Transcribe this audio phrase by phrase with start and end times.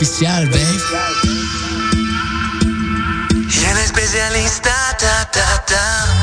[0.00, 0.80] oficial, babe.
[3.50, 6.19] Y el especialista, ta, ta, ta.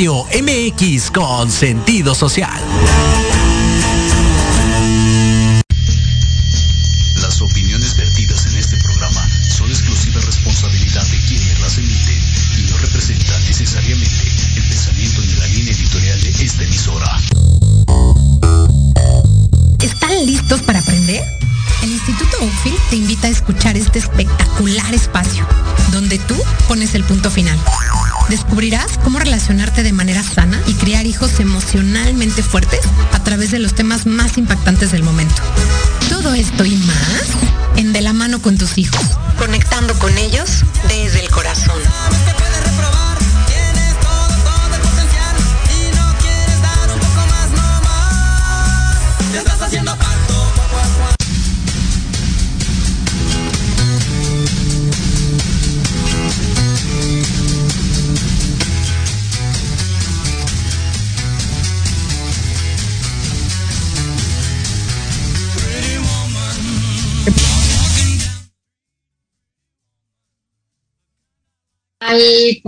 [0.00, 2.58] Radio MX con sentido social.
[7.16, 12.18] Las opiniones vertidas en este programa son exclusiva responsabilidad de quienes las emiten
[12.60, 14.24] y no representan necesariamente
[14.56, 17.20] el pensamiento ni la línea editorial de esta emisora.
[19.82, 21.22] ¿Están listos para aprender?
[21.82, 25.46] El Instituto Oakfield te invita a escuchar este espectacular espacio,
[25.92, 26.36] donde tú
[26.68, 27.19] pones el punto
[29.40, 32.80] relacionarte de manera sana y criar hijos emocionalmente fuertes
[33.12, 35.42] a través de los temas más impactantes del momento.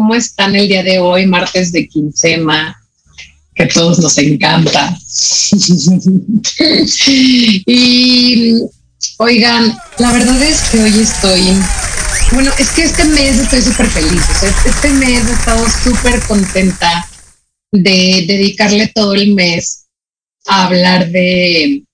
[0.02, 2.76] ¿Cómo están el día de hoy, martes de quincena?
[3.54, 4.98] Que a todos nos encanta.
[7.06, 8.54] y
[9.18, 11.56] oigan, la verdad es que hoy estoy
[12.32, 14.24] Bueno, es que este mes estoy súper feliz.
[14.66, 17.08] este mes he estado súper contenta
[17.70, 19.84] de dedicarle todo el mes
[20.48, 21.84] a hablar de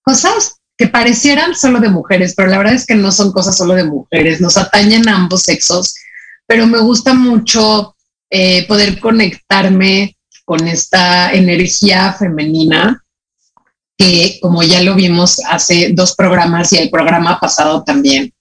[0.00, 3.74] cosas que parecieran solo de mujeres, pero la verdad es que no son cosas solo
[3.74, 5.94] de mujeres, nos atañen a ambos sexos,
[6.48, 7.94] pero me gusta mucho
[8.30, 13.04] eh, poder conectarme con esta energía femenina
[13.98, 18.32] que como ya lo vimos hace dos programas y el programa pasado también,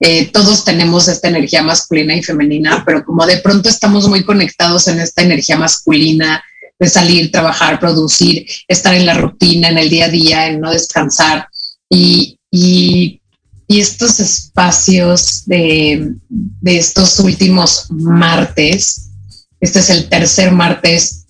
[0.00, 4.88] eh, todos tenemos esta energía masculina y femenina, pero como de pronto estamos muy conectados
[4.88, 6.44] en esta energía masculina
[6.78, 10.70] de salir, trabajar, producir, estar en la rutina, en el día a día, en no
[10.70, 11.48] descansar.
[11.88, 13.22] Y, y,
[13.68, 19.10] estos espacios de, de estos últimos martes,
[19.60, 21.24] este es el tercer martes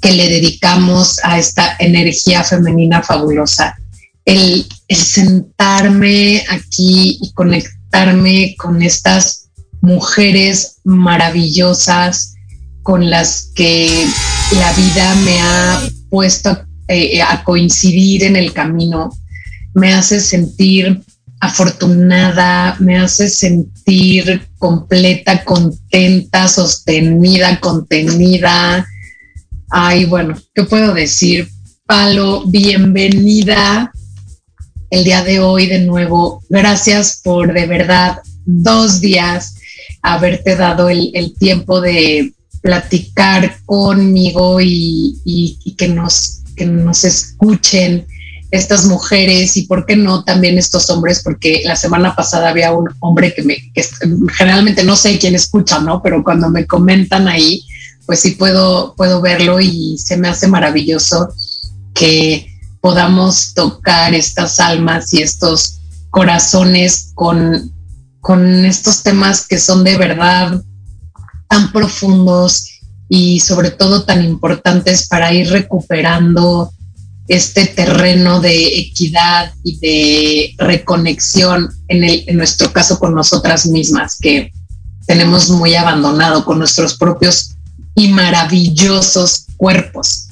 [0.00, 3.76] que le dedicamos a esta energía femenina fabulosa.
[4.24, 7.78] El, sentarme aquí y conectar
[8.56, 9.50] con estas
[9.80, 12.34] mujeres maravillosas
[12.82, 14.06] con las que
[14.52, 19.10] la vida me ha puesto eh, a coincidir en el camino,
[19.74, 21.02] me hace sentir
[21.40, 28.86] afortunada, me hace sentir completa, contenta, sostenida, contenida.
[29.70, 31.48] Ay, bueno, ¿qué puedo decir?
[31.86, 33.92] Palo, bienvenida
[34.90, 36.42] el día de hoy de nuevo.
[36.48, 39.54] Gracias por de verdad dos días
[40.02, 42.32] haberte dado el, tiempo de
[42.62, 48.06] platicar conmigo y, que, nos, que nos escuchen
[48.50, 52.88] estas mujeres y por qué no también estos hombres, porque la semana pasada había un
[53.00, 53.56] hombre que me,
[54.36, 56.02] generalmente no sé quién escucha, ¿no?
[56.02, 57.62] Pero cuando me comentan ahí,
[58.06, 61.28] pues sí puedo, puedo verlo y se me hace maravilloso
[61.92, 62.46] que
[62.80, 65.80] podamos tocar estas almas y estos
[66.10, 67.70] corazones con,
[68.20, 70.62] con estos temas que son de verdad
[71.48, 72.80] tan profundos
[73.10, 76.72] y sobre todo tan importantes para ir recuperando
[77.28, 84.50] este terreno de equidad y de reconexión, en, nuestro caso con nosotras mismas, que
[85.06, 87.54] tenemos muy abandonado con nuestros propios
[87.94, 90.28] y maravillosos cuerpos.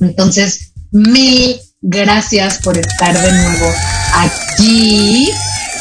[0.00, 3.66] Entonces, Mil gracias por estar de nuevo
[4.14, 5.28] aquí.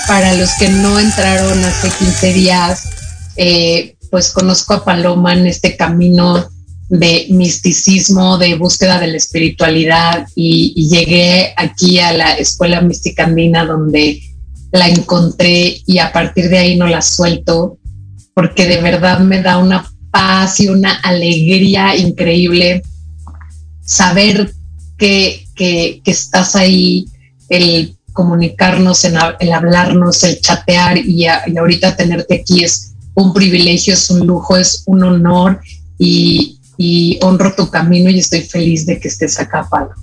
[0.07, 2.89] Para los que no entraron hace 15 días,
[3.35, 6.49] eh, pues conozco a Paloma en este camino
[6.93, 13.65] de misticismo, de búsqueda de la espiritualidad y, llegué aquí a la Escuela Mística Andina
[13.65, 14.21] donde
[14.71, 17.79] la encontré y a partir de ahí no la suelto
[18.35, 22.83] porque de verdad me da una paz y una alegría increíble
[23.83, 24.53] saber
[24.95, 25.47] que,
[26.05, 27.07] estás ahí,
[27.49, 34.27] el comunicarnos, el hablarnos, el chatear y, ahorita tenerte aquí es un privilegio, es un
[34.27, 35.59] lujo, es un honor
[35.97, 36.59] y,
[37.21, 39.93] honro tu camino y estoy feliz de que estés acá, Palo.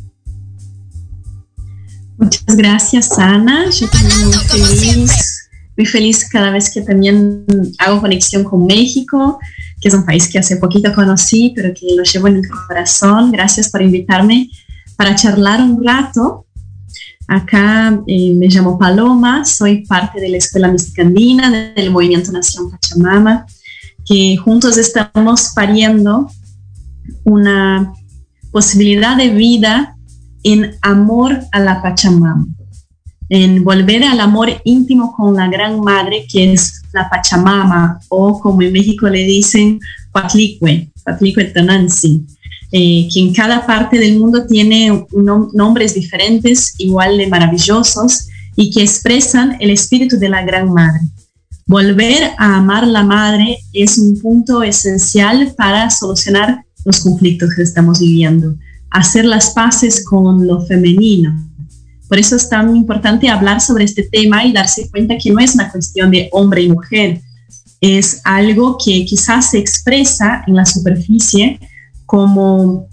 [2.20, 3.70] Muchas gracias, Ana.
[3.70, 7.46] Yo también muy feliz, muy feliz cada vez que también
[7.78, 9.38] hago conexión con México,
[9.81, 13.32] que es un país que hace poquito conocí, pero que lo llevo en el corazón.
[13.32, 14.50] Gracias por invitarme
[14.96, 16.44] para charlar un rato.
[17.26, 22.71] Acá eh, me llamo Paloma, soy parte de la Escuela Mística Andina del Movimiento Nación
[22.71, 23.47] Pachamama,
[24.04, 26.30] que juntos estamos pariendo
[27.25, 27.93] una
[28.50, 29.97] posibilidad de vida
[30.43, 32.47] en amor a la Pachamama,
[33.29, 38.62] en volver al amor íntimo con la Gran Madre, que es la Pachamama, o como
[38.62, 39.79] en México le dicen,
[40.12, 42.26] Patlicue, Patlicue Tanansi
[42.73, 45.05] eh, que en cada parte del mundo tiene
[45.55, 51.00] nombres diferentes, igual de maravillosos, y que expresan el espíritu de la Gran Madre.
[51.67, 58.00] Volver a amar la Madre es un punto esencial para solucionar los conflictos que estamos
[58.00, 58.54] viviendo,
[58.90, 61.49] hacer las paces con lo femenino.
[62.08, 65.54] Por eso es tan importante hablar sobre este tema y darse cuenta que no es
[65.54, 67.20] una cuestión de hombre y mujer,
[67.80, 71.58] es algo que quizás se expresa en la superficie,
[72.04, 72.88] como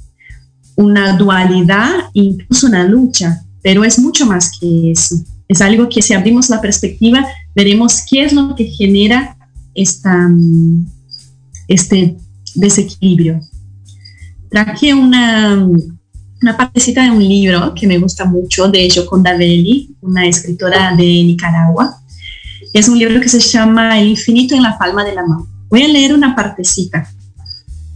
[0.75, 5.15] una dualidad, incluso una lucha, pero es mucho más que eso.
[5.47, 7.25] Es algo que si abrimos la perspectiva,
[7.55, 9.35] veremos qué es lo que genera
[9.73, 10.29] esta,
[11.67, 12.17] este
[12.55, 13.41] desequilibrio.
[14.49, 15.67] Traje una,
[16.41, 21.03] una partecita de un libro que me gusta mucho de Joconda Belli, una escritora de
[21.03, 21.97] Nicaragua.
[22.73, 25.47] Es un libro que se llama El infinito en la palma de la mano.
[25.69, 27.09] Voy a leer una partecita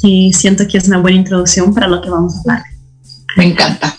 [0.01, 2.63] y siento que es una buena introducción para lo que vamos a hablar.
[3.37, 3.97] Me encanta.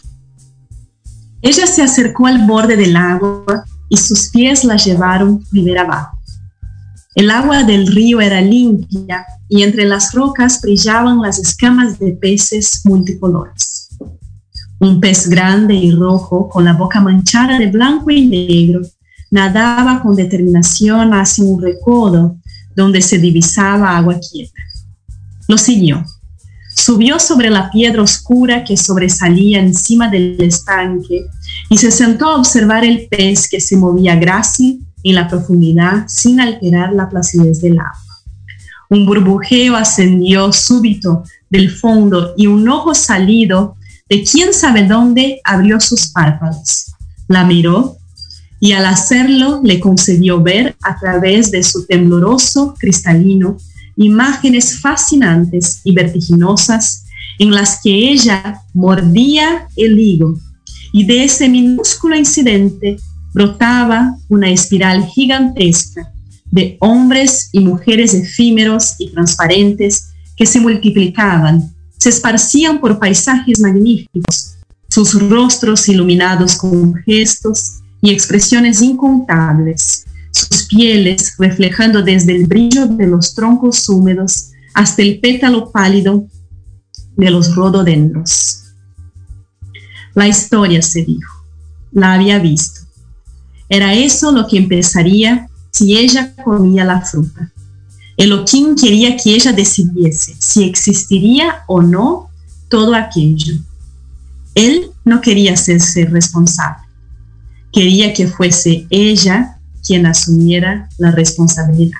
[1.40, 6.18] Ella se acercó al borde del agua y sus pies la llevaron primero abajo.
[7.14, 12.80] El agua del río era limpia y entre las rocas brillaban las escamas de peces
[12.84, 13.90] multicolores.
[14.78, 18.80] Un pez grande y rojo, con la boca manchada de blanco y negro,
[19.30, 22.36] nadaba con determinación hacia un recodo
[22.74, 24.62] donde se divisaba agua quieta.
[25.48, 26.04] Lo siguió.
[26.74, 31.26] Subió sobre la piedra oscura que sobresalía encima del estanque
[31.68, 36.40] y se sentó a observar el pez que se movía grácil en la profundidad sin
[36.40, 37.98] alterar la placidez del agua.
[38.90, 43.76] Un burbujeo ascendió súbito del fondo y un ojo salido
[44.08, 46.92] de quién sabe dónde abrió sus párpados.
[47.28, 47.96] La miró
[48.60, 53.56] y al hacerlo le concedió ver a través de su tembloroso cristalino
[53.96, 57.04] imágenes fascinantes y vertiginosas
[57.38, 60.38] en las que ella mordía el higo
[60.92, 62.98] y de ese minúsculo incidente
[63.32, 66.12] brotaba una espiral gigantesca
[66.50, 74.56] de hombres y mujeres efímeros y transparentes que se multiplicaban, se esparcían por paisajes magníficos,
[74.88, 83.06] sus rostros iluminados con gestos y expresiones incontables, sus pieles reflejando desde el brillo de
[83.06, 86.26] los troncos húmedos hasta el pétalo pálido
[87.16, 88.62] de los rododendros.
[90.14, 91.46] La historia se dijo,
[91.92, 92.81] la había visto.
[93.72, 97.50] Era eso lo que empezaría si ella comía la fruta.
[98.18, 102.28] Elohim quería que ella decidiese si existiría o no
[102.68, 103.54] todo aquello.
[104.54, 106.82] Él no quería hacerse responsable.
[107.72, 111.96] Quería que fuese ella quien asumiera la responsabilidad.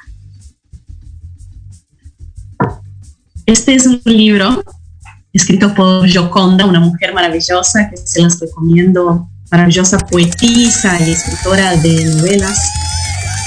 [3.47, 4.63] Este es un libro
[5.33, 12.07] escrito por Joconda, una mujer maravillosa que se las recomiendo, maravillosa poetisa y escritora de
[12.07, 12.59] novelas.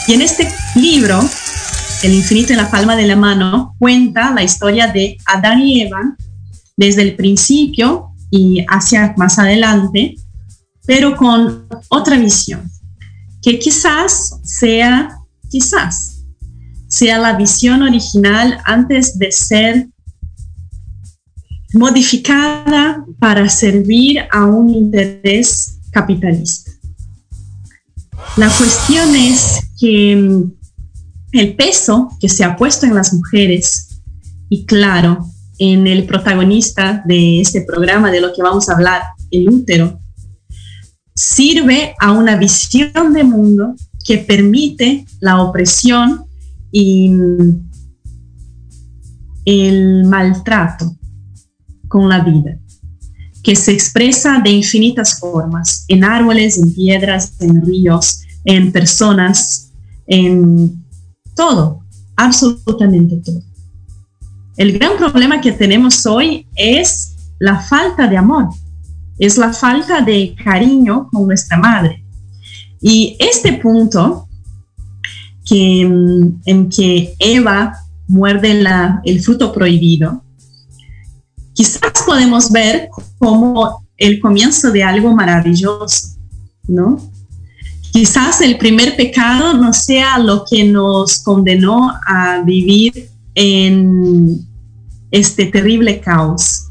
[0.08, 1.20] Y en este libro,
[2.04, 6.16] El infinito en la palma de la mano, cuenta la historia de Adán y Eva
[6.78, 10.16] desde el principio y hacia más adelante,
[10.86, 12.70] pero con otra visión,
[13.42, 15.18] que quizás sea,
[15.50, 16.26] quizás,
[16.88, 19.88] sea la visión original antes de ser
[21.74, 26.72] modificada para servir a un interés capitalista.
[28.36, 30.52] La cuestión es que mm,
[31.32, 34.02] el peso que se ha puesto en las mujeres,
[34.50, 35.26] y claro,
[35.58, 40.00] en el protagonista de este programa de lo que vamos a hablar, el útero,
[41.14, 43.76] sirve a una visión de mundo
[44.06, 46.26] que permite la opresión
[46.74, 47.70] y mm,
[49.46, 50.94] el maltrato
[51.88, 52.60] con la vida,
[53.46, 59.72] que se expresa de infinitas formas, en árboles, en piedras, en ríos, en personas,
[60.08, 60.84] en
[61.36, 61.84] todo,
[62.16, 63.40] absolutamente todo.
[64.58, 68.50] El gran problema que tenemos hoy es la falta de amor,
[69.20, 72.04] es la falta de cariño con nuestra madre.
[72.82, 74.28] Y este punto
[75.46, 78.64] que, mm, en que Eva muerde
[79.04, 80.25] el fruto prohibido,
[81.56, 86.10] quizás podemos ver como el comienzo de algo maravilloso,
[86.68, 87.00] ¿no?
[87.92, 94.46] Quizás el primer pecado no sea lo que nos condenó a vivir en
[95.12, 96.66] este terrible caos,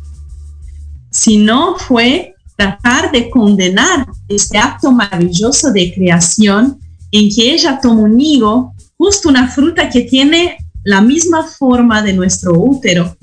[1.10, 6.78] sino fue tratar de condenar este acto maravilloso de creación
[7.10, 12.12] en que ella toma un higo, justo una fruta que tiene la misma forma de
[12.12, 13.16] nuestro útero,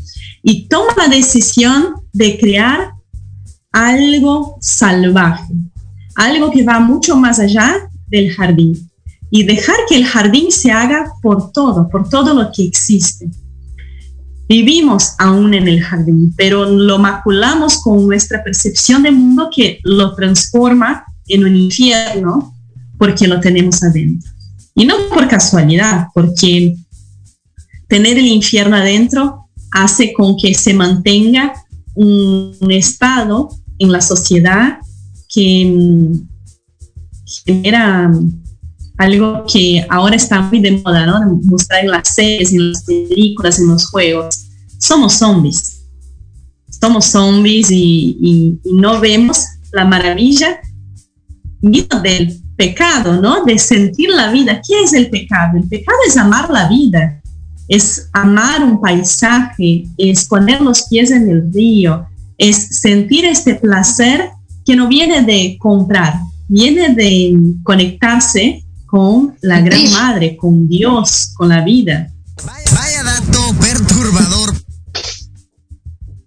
[0.43, 2.91] y toma la decisión de crear
[3.71, 5.53] algo salvaje,
[6.15, 8.91] algo que va mucho más allá del jardín
[9.29, 13.29] y dejar que el jardín se haga por todo, por todo lo que existe.
[14.49, 20.13] Vivimos aún en el jardín, pero lo maculamos con nuestra percepción de mundo que lo
[20.13, 22.53] transforma en un infierno
[22.97, 24.29] porque lo tenemos adentro.
[24.75, 26.75] Y no por casualidad, porque
[27.91, 31.53] tener el infierno adentro hace con que se mantenga
[31.93, 34.77] un, estado en la sociedad
[35.27, 36.13] que mm,
[37.45, 38.09] genera
[38.97, 41.41] algo que ahora está muy de moda, ¿no?
[41.43, 44.47] Mostrar en las series, en las películas, en los juegos.
[44.77, 45.81] Somos zombies.
[46.69, 49.43] Somos zombies y, y no vemos
[49.73, 50.61] la maravilla
[51.59, 53.43] del pecado, ¿no?
[53.43, 54.61] De sentir la vida.
[54.65, 55.57] ¿Qué es el pecado?
[55.57, 57.20] El pecado es amar la vida
[57.71, 62.05] es amar un paisaje, es poner los pies en el río,
[62.37, 64.29] es sentir este placer
[64.65, 66.15] que no viene de comprar,
[66.49, 72.11] viene de conectarse con la Gran Madre, con Dios, con la vida.
[72.45, 74.53] Vaya dato perturbador.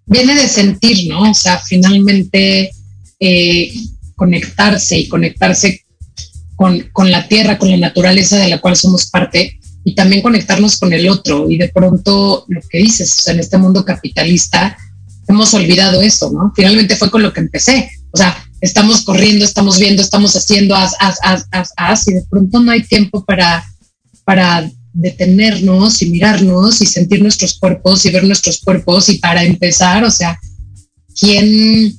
[0.06, 1.30] Viene de sentir, ¿no?
[1.30, 2.70] O sea, finalmente
[3.20, 3.74] eh,
[4.16, 5.84] conectarse y conectarse
[6.56, 10.78] con, con la tierra, con la naturaleza de la cual somos parte y también conectarnos
[10.78, 11.50] con el otro.
[11.50, 14.76] Y de pronto, lo que dices, o sea, en este mundo capitalista,
[15.28, 16.52] hemos olvidado eso, ¿no?
[16.56, 17.90] Finalmente fue con lo que empecé.
[18.10, 22.22] O sea, estamos corriendo, estamos viendo, estamos haciendo, as, as, as, as, as, y de
[22.22, 23.64] pronto no hay tiempo para,
[24.24, 29.08] para detenernos y mirarnos y sentir nuestros cuerpos y ver nuestros cuerpos.
[29.08, 30.38] Y para empezar, o sea,
[31.18, 31.94] ¿quién,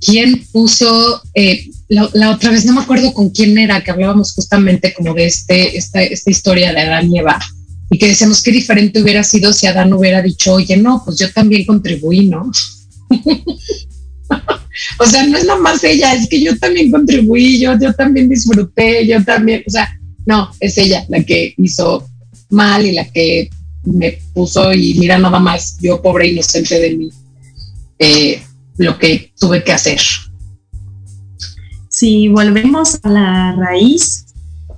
[0.00, 4.92] quién puso, eh, la, otra vez no me acuerdo con quién era, que hablábamos justamente
[4.92, 7.38] como de este, esta, esta historia de Adán y Eva,
[7.90, 11.32] y que decíamos qué diferente hubiera sido si Adán hubiera dicho, oye, no, pues yo
[11.32, 12.50] también contribuí, ¿no?
[14.98, 18.28] o sea, no es nada más ella, es que yo también contribuí, yo, yo también
[18.28, 22.06] disfruté, yo también, o sea, no, es ella la que hizo
[22.50, 23.48] mal y la que
[23.84, 27.10] me puso y mira nada más, yo pobre inocente de mí,
[27.98, 28.42] eh,
[28.76, 30.00] lo que tuve que hacer.
[31.98, 34.26] Si volvemos a la raíz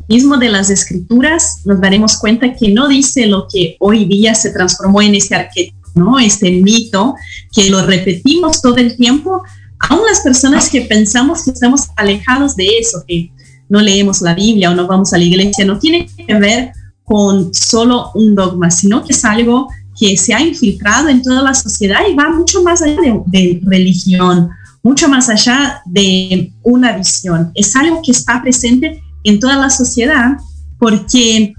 [0.09, 4.49] mismo de las escrituras, nos daremos cuenta que no dice lo que hoy día se
[4.53, 6.19] transformó en este arquetipo, ¿no?
[6.19, 7.15] Este mito,
[7.53, 9.43] que lo repetimos todo el tiempo,
[9.81, 13.31] aún las personas que pensamos que estamos alejados de eso, que
[13.69, 16.73] no leemos la Biblia o no vamos a la iglesia, no tiene que ver
[17.05, 21.53] con solo un dogma, sino que es algo que se ha infiltrado en toda la
[21.53, 24.49] sociedad y va mucho más allá de, de religión,
[24.83, 27.53] mucho más allá de una visión.
[27.55, 30.37] Es algo que está presente en toda la sociedad
[30.79, 31.53] porque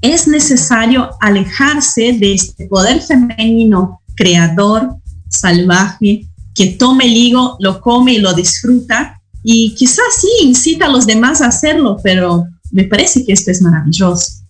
[0.00, 4.96] es necesario alejarse de este poder femenino creador,
[5.28, 10.90] salvaje, que tome el higo, lo come y lo disfruta y quizás sí incita a
[10.90, 14.42] los demás a hacerlo, pero me parece que esto es maravilloso.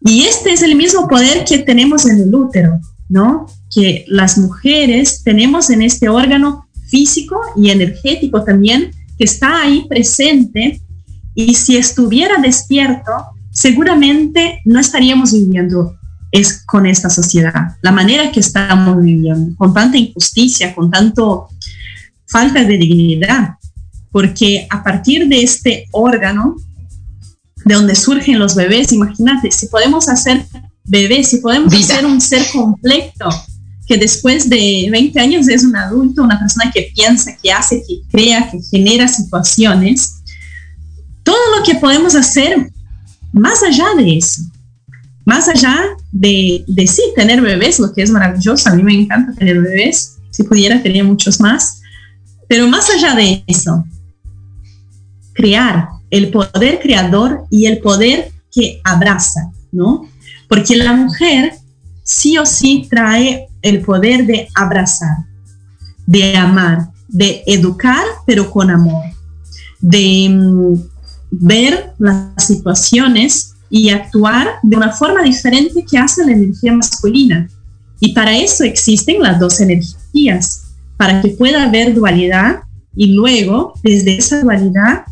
[0.00, 3.46] Y este es el mismo poder que tenemos en el útero, ¿no?
[3.74, 10.80] Que las mujeres tenemos en este órgano físico y energético también, que está ahí presente
[11.34, 13.10] y si estuviera despierto,
[13.50, 15.96] seguramente no estaríamos viviendo
[16.32, 21.48] es con esta sociedad, la manera que estamos viviendo, con tanta injusticia, con tanto
[22.26, 23.56] falta de dignidad,
[24.10, 26.56] porque a partir de este órgano,
[27.66, 30.46] de donde surgen los bebés, imagínate, si podemos hacer
[30.84, 31.84] bebés, si podemos Vida.
[31.84, 33.28] hacer un ser completo,
[33.92, 38.00] que después de 20 años es un adulto, una persona que piensa, que hace, que
[38.10, 40.22] crea, que genera situaciones,
[41.22, 42.70] todo lo que podemos hacer
[43.34, 44.44] más allá de eso,
[45.26, 45.78] más allá
[46.10, 50.16] de, de sí tener bebés, lo que es maravilloso, a mí me encanta tener bebés,
[50.30, 51.82] si pudiera tenía muchos más,
[52.48, 53.84] pero más allá de eso,
[55.34, 60.08] crear el poder creador y el poder que abraza, ¿no?
[60.48, 61.52] Porque la mujer
[62.02, 65.16] sí o sí trae el poder de abrazar,
[66.06, 69.04] de amar, de educar, pero con amor,
[69.80, 70.74] de mm,
[71.30, 77.48] ver las situaciones y actuar de una forma diferente que hace la energía masculina.
[78.00, 80.64] Y para eso existen las dos energías,
[80.96, 82.60] para que pueda haber dualidad
[82.94, 85.04] y luego, desde esa dualidad,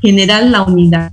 [0.00, 1.12] generar la unidad,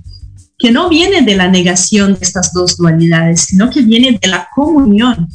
[0.58, 4.48] que no viene de la negación de estas dos dualidades, sino que viene de la
[4.54, 5.28] comunión,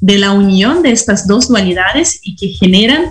[0.00, 3.04] de la unión de estas dos dualidades y que generan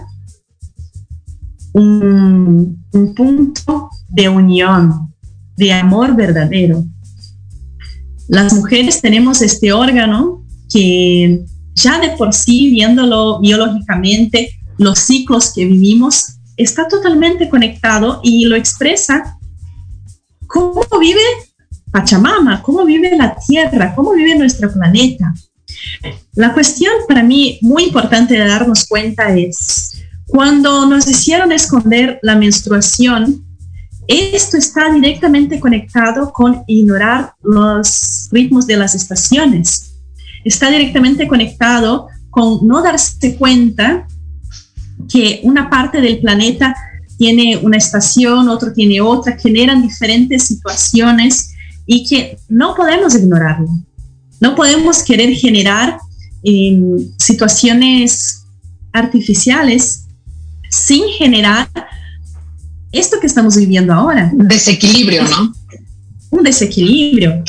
[1.73, 5.13] un, un punto de unión,
[5.55, 6.83] de amor verdadero.
[8.27, 11.45] Las mujeres tenemos este órgano que
[11.75, 18.55] ya de por sí, viéndolo biológicamente, los ciclos que vivimos, está totalmente conectado y lo
[18.55, 19.37] expresa
[20.47, 21.21] cómo vive
[21.91, 25.33] Pachamama, cómo vive la Tierra, cómo vive nuestro planeta.
[26.33, 32.35] La cuestión para mí muy importante de darnos cuenta es cuando nos hicieron esconder la
[32.35, 33.45] menstruación,
[34.07, 39.95] esto está directamente conectado con ignorar los ritmos de las estaciones.
[40.43, 44.07] Está directamente conectado con no darse cuenta
[45.09, 46.75] que una parte del planeta
[47.17, 51.53] tiene una estación, otro tiene otra, generan diferentes situaciones
[51.85, 53.67] y que no podemos ignorarlo.
[54.39, 55.97] No podemos querer generar
[56.43, 56.79] eh,
[57.17, 58.45] situaciones
[58.93, 60.05] artificiales
[60.69, 61.69] sin generar
[62.91, 64.31] esto que estamos viviendo ahora.
[64.33, 65.53] Desequilibrio, ¿no?
[66.31, 67.43] Un desequilibrio.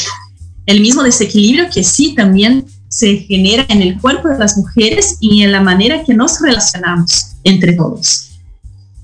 [0.66, 5.42] El mismo desequilibrio que sí también se genera en el cuerpo de las mujeres y
[5.42, 8.30] en la manera que nos relacionamos entre todos.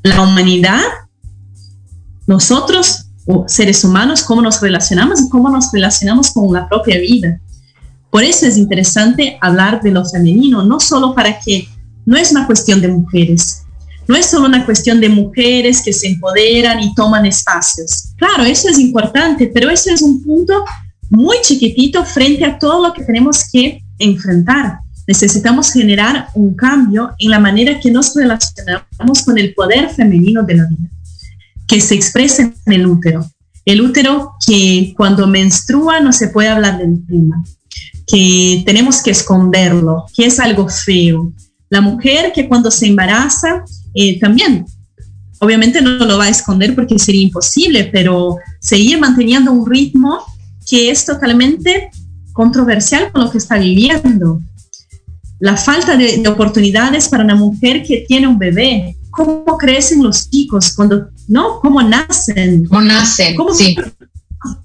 [0.03, 0.83] La humanidad
[2.27, 3.07] nosotros,
[3.47, 7.40] seres humanos, cómo nos relacionamos y cómo nos relacionamos con la propia vida.
[8.14, 11.66] Por eso es interesante hablar de lo femenino, no solo para que
[12.07, 13.64] no es una cuestión de mujeres,
[14.07, 18.12] no es solo una cuestión de mujeres que se empoderan y toman espacios.
[18.16, 20.64] Claro, eso es importante, pero eso es un punto
[21.11, 24.79] muy chiquitito frente a todo lo que tenemos que enfrentar.
[25.09, 30.55] Necesitamos generar un cambio en la manera que nos relacionamos con el poder femenino de
[30.55, 30.88] la vida,
[31.66, 33.29] que se expresa en el útero.
[33.64, 37.42] El útero que cuando menstrua no se puede hablar del tema,
[38.07, 41.33] que tenemos que esconderlo, que es algo feo.
[41.69, 43.64] La mujer que cuando se embaraza
[43.95, 44.67] eh, también,
[45.40, 50.21] obviamente no lo va a esconder porque sería imposible, pero seguir manteniendo un ritmo
[50.69, 51.90] que es totalmente
[52.33, 54.40] controversial con lo que está viviendo.
[55.40, 58.97] La falta de, oportunidades para una mujer que tiene un bebé.
[59.11, 61.61] ¿Cómo crecen los chicos cuando, no?
[61.61, 62.67] ¿Cómo nacen?
[62.67, 63.37] ¿Cómo nacen?
[63.37, 63.77] ¿Cómo, sí.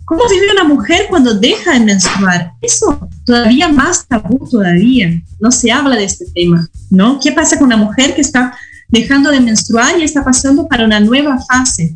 [0.05, 2.53] ¿Cómo vive una mujer cuando deja de menstruar?
[2.61, 5.21] Eso todavía más tabú todavía.
[5.39, 7.19] No se habla de este tema, ¿no?
[7.19, 10.99] ¿Qué pasa con una mujer que está dejando de menstruar y está pasando para una
[10.99, 11.95] nueva fase?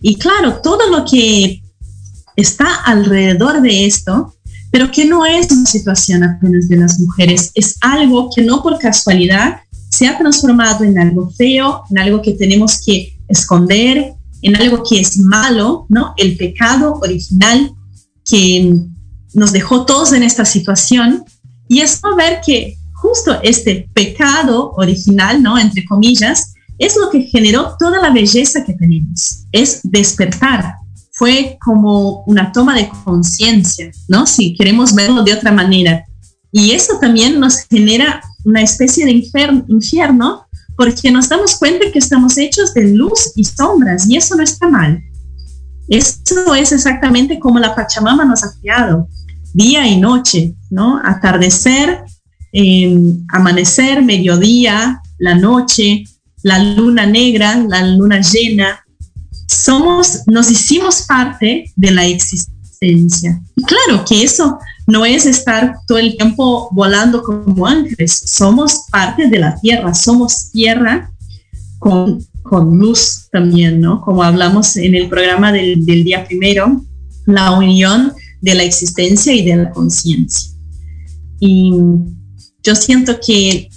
[0.00, 1.62] Y claro, todo lo que
[2.36, 4.34] está alrededor de esto,
[4.70, 8.78] pero que no es una situación apenas de las mujeres, es algo que no por
[8.78, 14.82] casualidad se ha transformado en algo feo, en algo que tenemos que esconder, en algo
[14.88, 16.14] que es malo, ¿no?
[16.16, 17.72] El pecado original
[18.24, 18.74] que
[19.34, 21.24] nos dejó todos en esta situación
[21.68, 25.58] y es no ver que justo este pecado original, ¿no?
[25.58, 30.74] Entre comillas, es lo que generó toda la belleza que tenemos, es despertar,
[31.12, 34.26] fue como una toma de conciencia, ¿no?
[34.26, 36.04] Si queremos verlo de otra manera.
[36.52, 39.12] Y eso también nos genera una especie de
[39.68, 40.45] infierno
[40.76, 44.68] porque nos damos cuenta que estamos hechos de luz y sombras y eso no está
[44.68, 45.02] mal.
[45.88, 49.08] Eso es exactamente como la Pachamama nos ha creado,
[49.54, 51.00] día y noche, ¿no?
[51.04, 52.02] Atardecer,
[52.52, 56.04] em, amanecer, mediodía, la noche,
[56.42, 58.84] la luna negra, la luna llena,
[59.46, 63.40] somos, nos hicimos parte de la existencia.
[63.66, 69.38] Claro que eso no es estar todo el tiempo volando como ángeles, somos parte de
[69.38, 71.10] la tierra, somos tierra
[71.78, 74.00] con, con luz también, ¿no?
[74.00, 76.84] Como hablamos en el programa del, del día primero,
[77.26, 80.52] la unión de la existencia y de la conciencia.
[81.40, 81.72] Y
[82.62, 83.68] yo siento que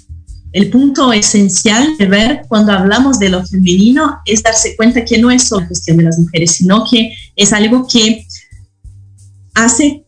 [0.51, 5.29] el punto esencial de ver cuando hablamos de lo femenino es darse cuenta que no
[5.29, 8.25] es solo cuestión de las mujeres, sino que es algo que
[9.53, 10.05] hace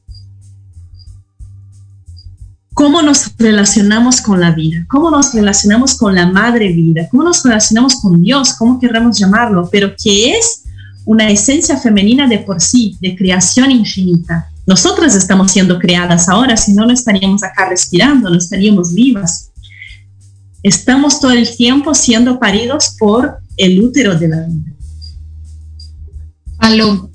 [2.82, 7.44] cómo nos relacionamos con la vida, cómo nos relacionamos con la madre vida, cómo nos
[7.44, 10.64] relacionamos con Dios, cómo querramos llamarlo, pero que es
[11.06, 14.50] una esencia femenina de por sí, de creación infinita.
[14.66, 19.52] Nosotras estamos siendo creadas ahora, si no, no estaríamos acá respirando, no estaríamos vivas.
[20.64, 24.72] Estamos todo el tiempo siendo paridos por el útero de la vida.
[26.58, 27.12] Aló,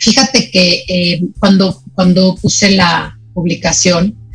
[0.00, 4.25] fíjate que eh, cuando, cuando puse la publicación,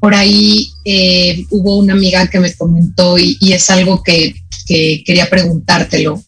[0.00, 4.34] por ahí eh, hubo una amiga que me comentó y, es algo que,
[4.66, 6.22] quería preguntártelo.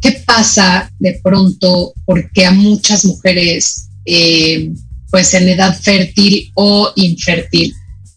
[0.00, 4.72] ¿Qué pasa de pronto porque a muchas mujeres, eh,
[5.10, 7.74] pues en edad fértil o infértil,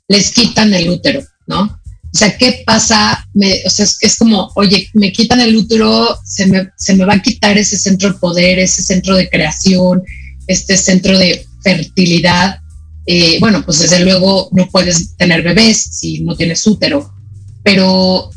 [0.07, 1.79] les quitan el útero, ¿no?
[2.11, 3.27] O sea, ¿qué pasa?
[3.65, 7.21] o sea, es, como, oye, me quitan el útero, se me, se me va a
[7.21, 10.01] quitar ese centro de poder, ese centro de creación,
[10.47, 12.61] este centro de fertilidad.
[13.11, 17.11] Eh, bueno, pues desde luego no puedes tener bebés si no tienes útero,
[17.63, 18.29] pero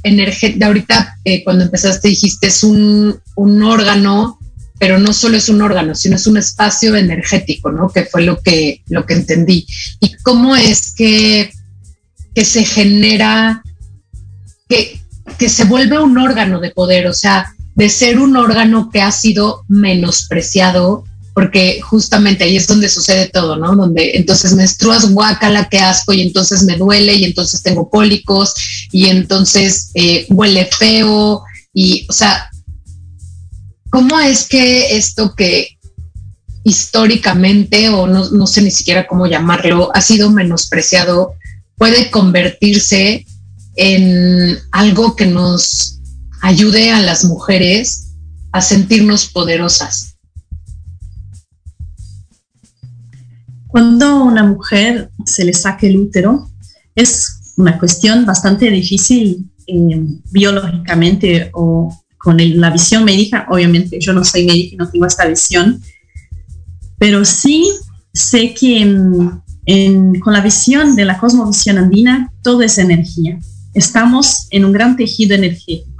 [0.63, 4.39] ahorita eh, cuando empezaste dijiste es un, un, órgano,
[4.79, 7.91] pero no solo es un órgano, sino es un espacio energético, ¿no?
[7.91, 9.67] Que fue lo que, lo que entendí.
[10.01, 11.51] ¿Y cómo es que
[12.35, 13.63] que se genera,
[14.71, 15.03] que,
[15.39, 19.13] que se vuelve un órgano de poder, o sea, de ser un órgano que ha
[19.13, 21.05] sido menospreciado,
[21.35, 23.75] porque justamente ahí es donde sucede todo, ¿no?
[23.75, 28.55] Donde entonces menstruas guácala, qué asco, y entonces me duele, y entonces tengo cólicos,
[28.91, 31.43] y entonces eh, huele feo,
[31.73, 32.51] y, o sea,
[33.91, 35.79] ¿cómo es que esto que
[36.65, 41.35] históricamente, o no, no sé ni siquiera cómo llamarlo, ha sido menospreciado,
[41.77, 43.27] puede convertirse
[43.77, 45.99] en algo que nos
[46.43, 48.13] ayude a las mujeres
[48.53, 50.12] a sentirnos poderosas.
[53.73, 56.49] Cuando una mujer se le saque el útero,
[56.95, 64.13] es una cuestión bastante difícil eh, biológicamente o con el- la visión médica, obviamente yo
[64.13, 65.81] no soy médica y no tengo esta visión,
[66.99, 67.65] pero sí
[68.13, 73.39] sé que mm, en- con la visión de la cosmovisión andina, todo es energía.
[73.73, 75.92] Estamos en un gran tejido energético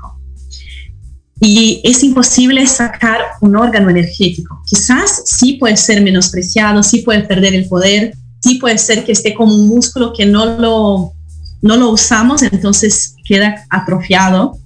[1.45, 4.63] y es imposible sacar un órgano energético.
[4.65, 9.35] Quizás sí puede ser menospreciado, sí puede perder el poder, sí puede ser que esté
[9.35, 11.13] como un músculo que no lo,
[11.61, 14.57] no lo usamos, entonces queda atrofiado,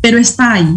[0.00, 0.76] pero está ahí.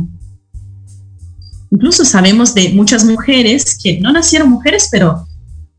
[1.72, 5.28] Incluso sabemos de muchas mujeres que no nacieron mujeres, pero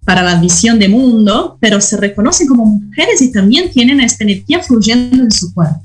[0.04, 4.60] para la visión de mundo, pero se reconocen como mujeres y también tienen esta energía
[4.60, 5.82] fluyendo en su cuerpo.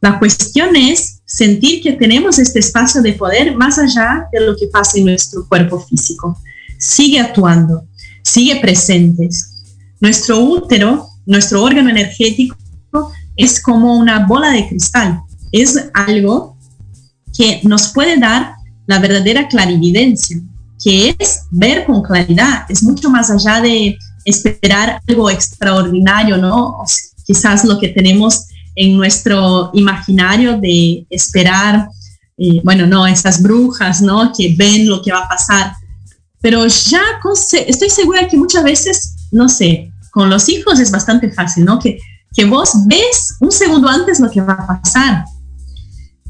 [0.00, 4.66] La cuestión es sentir que tenemos este espacio de poder más allá de lo que
[4.68, 6.40] pasa en nuestro cuerpo físico.
[6.78, 7.84] Sigue actuando,
[8.22, 9.28] sigue presente.
[10.00, 12.56] Nuestro útero, nuestro órgano energético,
[13.36, 15.20] es como una bola de cristal.
[15.52, 16.56] Es algo
[17.36, 18.54] que nos puede dar
[18.86, 20.40] la verdadera clarividencia,
[20.82, 26.68] que es ver con claridad, es mucho más allá de esperar algo extraordinario, ¿no?
[26.68, 26.84] O
[27.26, 28.46] quizás lo que tenemos
[28.78, 31.88] en nuestro imaginario de esperar,
[32.36, 34.32] eh, bueno, no, estas brujas, ¿no?
[34.32, 35.72] Que ven lo que va a pasar.
[36.40, 41.28] Pero ya con estoy segura que muchas veces, no sé, con los hijos es bastante
[41.32, 41.80] fácil, ¿no?
[41.80, 41.98] Que,
[42.32, 45.24] que vos ves un segundo antes lo que va a pasar.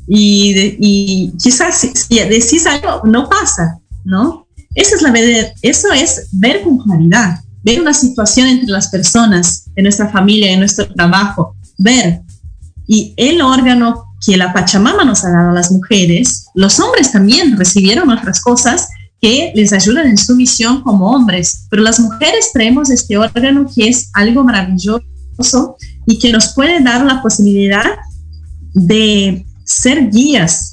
[0.06, 4.46] Y, y quizás si, si decís algo, no pasa, ¿no?
[4.74, 9.66] Esa es la verdad, eso es ver con claridad, ver una situación entre las personas,
[9.76, 12.22] en nuestra familia, en nuestro trabajo, ver.
[12.88, 17.56] Y el órgano que la Pachamama nos ha dado a las mujeres, los hombres también
[17.56, 18.88] recibieron otras cosas
[19.20, 23.88] que les ayudan en su misión como hombres, pero las mujeres traemos este órgano que
[23.88, 27.84] es algo maravilloso y que nos puede dar la posibilidad
[28.74, 30.72] de ser guías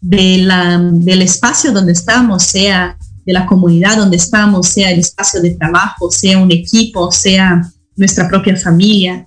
[0.00, 5.40] de la, del espacio donde estamos, sea de la comunidad donde estamos, sea el espacio
[5.40, 9.26] de trabajo, sea un equipo, sea nuestra propia familia.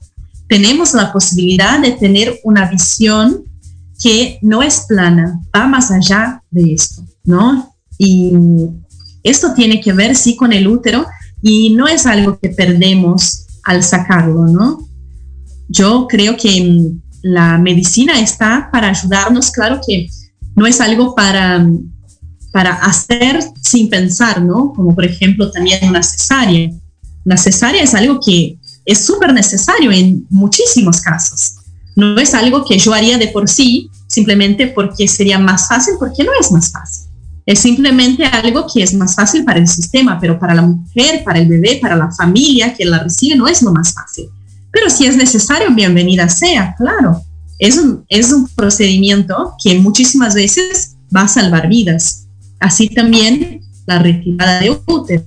[0.49, 3.45] Tenemos la posibilidad de tener una visión
[4.01, 7.73] que no es plana, va más allá de esto, ¿no?
[7.97, 8.33] Y
[9.23, 11.05] esto tiene que ver, sí, con el útero
[11.41, 14.87] y no es algo que perdemos al sacarlo, ¿no?
[15.67, 20.07] Yo creo que mm, la medicina está para ayudarnos, claro que
[20.55, 21.65] no es algo para,
[22.51, 24.73] para hacer sin pensar, ¿no?
[24.73, 26.69] Como por ejemplo también una cesárea.
[27.25, 28.57] Una cesárea es algo que
[28.89, 31.57] es súper necesario en muchísimos casos.
[31.95, 36.23] No es algo que yo haría de por sí simplemente porque sería más fácil, porque
[36.23, 37.07] no es más fácil.
[37.45, 41.37] Es simplemente algo que es más fácil para el sistema, pero para la mujer, para
[41.37, 44.25] el bebé, para la familia que la recibe no es lo más fácil.
[44.71, 47.21] Pero si es necesario, bienvenida sea, claro.
[47.59, 52.25] Es un, es un procedimiento que muchísimas veces va a salvar vidas.
[52.59, 55.25] Así también la retirada de útero.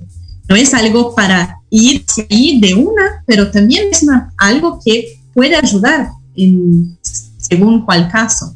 [0.49, 5.57] No es algo para ir ahí de una, pero también es una, algo que puede
[5.57, 6.99] ayudar en,
[7.39, 8.55] según cuál caso.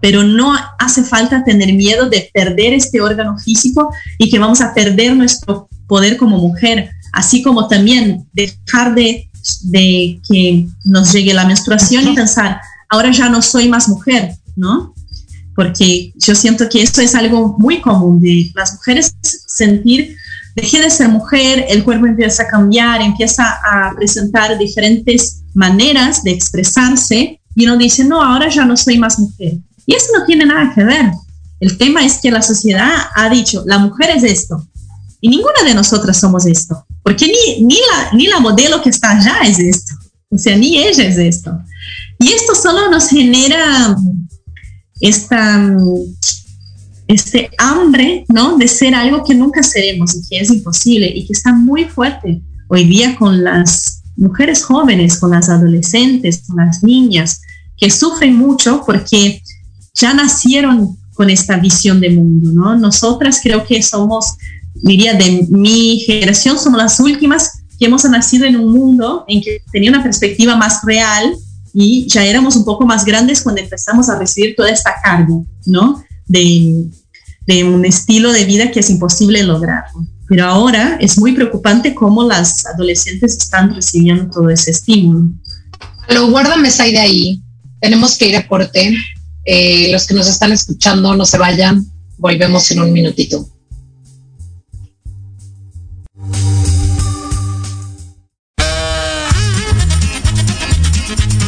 [0.00, 4.72] Pero no hace falta tener miedo de perder este órgano físico y que vamos a
[4.72, 9.28] perder nuestro poder como mujer, así como también dejar de,
[9.64, 14.94] de que nos llegue la menstruación y pensar, ahora ya no soy más mujer, ¿no?
[15.54, 20.16] Porque yo siento que esto es algo muy común de las mujeres sentir,
[20.60, 26.32] dejé de ser mujer, el cuerpo empieza a cambiar, empieza a presentar diferentes maneras de
[26.32, 29.58] expresarse y uno dice, no, ahora ya no soy más mujer.
[29.86, 31.10] Y eso no tiene nada que ver.
[31.60, 34.66] El tema es que la sociedad ha dicho, la mujer es esto,
[35.20, 39.10] y ninguna de nosotras somos esto, porque ni, ni, la, ni la modelo que está
[39.10, 39.94] allá es esto,
[40.30, 41.58] o sea, ni ella es esto.
[42.20, 43.96] Y esto solo nos genera
[45.00, 45.76] esta,
[47.08, 48.58] este hambre, ¿no?
[48.58, 52.42] De ser algo que nunca seremos y que es imposible y que está muy fuerte
[52.68, 57.40] hoy día con las mujeres jóvenes, con las adolescentes, con las niñas,
[57.76, 59.42] que sufren mucho porque
[59.94, 62.76] ya nacieron con esta visión de mundo, ¿no?
[62.76, 64.36] Nosotras creo que somos,
[64.74, 69.62] diría, de mi generación, somos las últimas que hemos nacido en un mundo en que
[69.72, 71.34] tenía una perspectiva más real
[71.72, 76.02] y ya éramos un poco más grandes cuando empezamos a recibir toda esta carga, ¿no?
[76.26, 76.88] De,
[77.48, 79.84] de un estilo de vida que es imposible lograr.
[80.28, 85.30] Pero ahora es muy preocupante cómo las adolescentes están recibiendo todo ese estímulo.
[86.10, 87.42] Lo guárdame esa de ahí.
[87.80, 88.94] Tenemos que ir a corte.
[89.46, 91.86] Eh, los que nos están escuchando, no se vayan.
[92.18, 93.48] Volvemos en un minutito.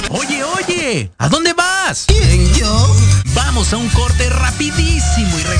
[0.08, 2.06] Oye, oye, Oye, ¿a dónde vas?
[2.06, 2.96] ¿Quién, yo?
[3.34, 5.59] Vamos a un corte rapidísimo y regresamos.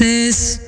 [0.00, 0.67] Estoy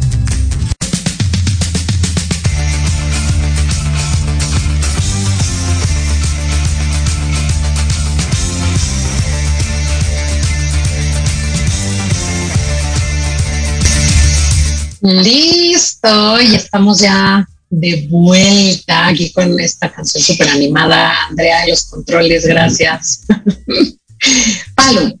[15.01, 21.27] Listo, y estamos ya de vuelta aquí con esta canción súper animada.
[21.29, 23.23] Andrea, los controles, gracias.
[24.75, 25.13] Palo,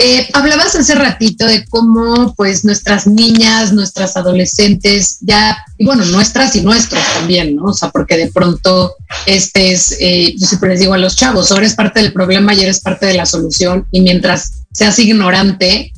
[0.00, 6.54] eh, hablabas hace ratito de cómo pues nuestras niñas, nuestras adolescentes, ya, y bueno, nuestras
[6.54, 7.64] y nuestros también, ¿no?
[7.64, 8.94] O sea, porque de pronto
[9.26, 12.54] este es, eh, yo siempre les digo a los chavos, ahora eres parte del problema
[12.54, 15.92] y eres parte de la solución, y mientras seas ignorante,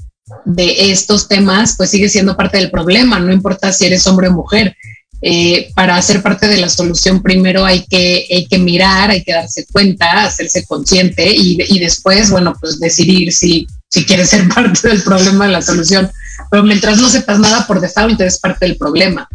[0.45, 4.32] de estos temas, pues sigue siendo parte del problema, no importa si eres hombre o
[4.32, 4.76] mujer.
[5.22, 9.34] Eh, para ser parte de la solución primero hay que, hay que mirar, hay que
[9.34, 14.88] darse cuenta, hacerse consciente y, y después, bueno, pues decidir si, si quieres ser parte
[14.88, 16.11] del problema de la solución.
[16.51, 19.28] Pero mientras no sepas nada por default, eres parte del problema.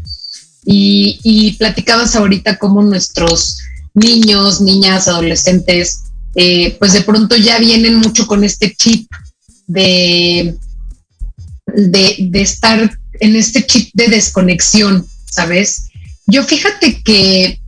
[0.66, 3.60] Y, y platicabas ahorita cómo nuestros
[3.94, 6.02] niños, niñas, adolescentes,
[6.34, 9.08] eh, pues de pronto ya vienen mucho con este chip
[9.68, 10.56] de,
[11.76, 15.90] de, estar en este chip de desconexión, ¿sabes?
[16.28, 17.60] Yo fíjate que,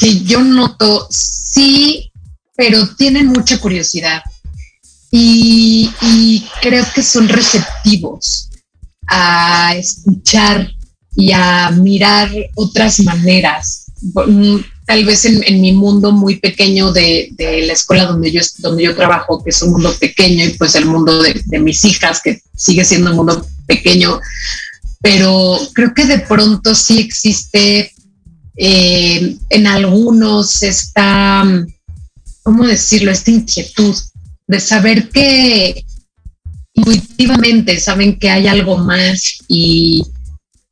[0.00, 2.10] que yo noto, sí,
[2.56, 4.22] pero tienen mucha curiosidad
[5.10, 8.50] y, y, creo que son receptivos
[9.06, 10.70] a escuchar
[11.16, 13.86] y a mirar otras maneras.
[14.88, 19.44] Tal vez en, mi mundo muy pequeño de, la escuela donde yo, donde yo trabajo,
[19.44, 22.86] que es un mundo pequeño, y pues el mundo de, de mis hijas, que sigue
[22.86, 24.18] siendo un mundo pequeño,
[25.02, 27.92] pero creo que de pronto sí existe
[28.56, 31.44] eh, en algunos esta,
[32.42, 33.94] ¿cómo decirlo?, esta inquietud
[34.46, 35.84] de saber que
[36.72, 40.02] intuitivamente saben que hay algo más y,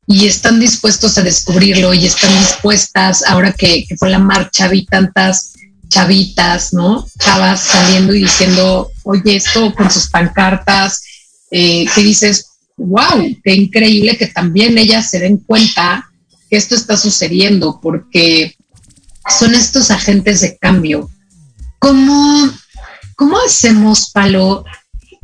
[0.07, 4.85] y están dispuestos a descubrirlo y están dispuestas, ahora que, que, fue la marcha, vi
[4.85, 5.53] tantas
[5.89, 7.05] chavitas, ¿no?
[7.19, 11.03] Chavas saliendo y diciendo, oye, esto con sus pancartas,
[11.51, 16.09] eh, que dices, wow, qué increíble que también ellas se den cuenta
[16.49, 18.55] que esto está sucediendo, porque
[19.37, 21.09] son estos agentes de cambio.
[21.79, 22.49] ¿Cómo,
[23.15, 24.63] cómo hacemos, Palo?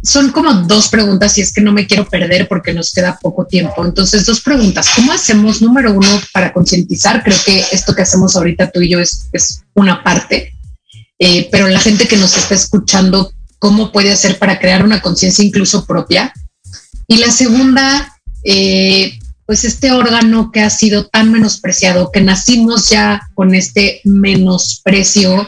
[0.04, 3.46] Son como dos preguntas y es que no me quiero perder porque nos queda poco
[3.46, 3.86] tiempo.
[3.86, 4.90] Entonces, dos preguntas.
[4.96, 7.24] ¿Cómo hacemos, número uno, para concientizar?
[7.24, 10.54] Creo que esto que hacemos ahorita tú y yo es, es una parte,
[11.20, 15.44] eh, pero la gente que nos está escuchando, ¿cómo puede hacer para crear una conciencia
[15.46, 16.34] incluso propia?
[17.08, 23.22] Y la segunda, eh, pues este órgano que ha sido tan menospreciado, que nacimos ya
[23.36, 25.48] con este menosprecio,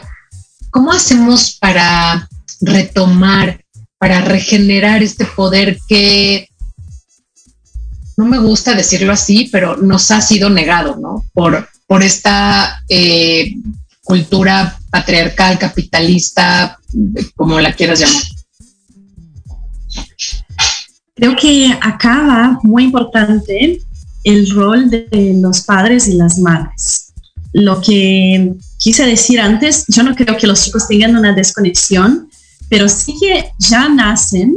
[0.70, 2.26] ¿cómo hacemos para
[2.60, 3.60] retomar,
[3.98, 6.48] para regenerar este poder que,
[8.16, 11.24] no me gusta decirlo así, pero nos ha sido negado, ¿no?
[11.32, 13.54] Por, por esta eh,
[14.02, 16.78] cultura patriarcal, capitalista,
[17.34, 18.22] como la quieras llamar.
[21.14, 23.80] Creo que acaba muy importante
[24.24, 27.12] el rol de los padres y las madres.
[27.52, 32.25] Lo que quise decir antes, yo no creo que los chicos tengan una desconexión,
[32.68, 34.56] pero sí que ya nacen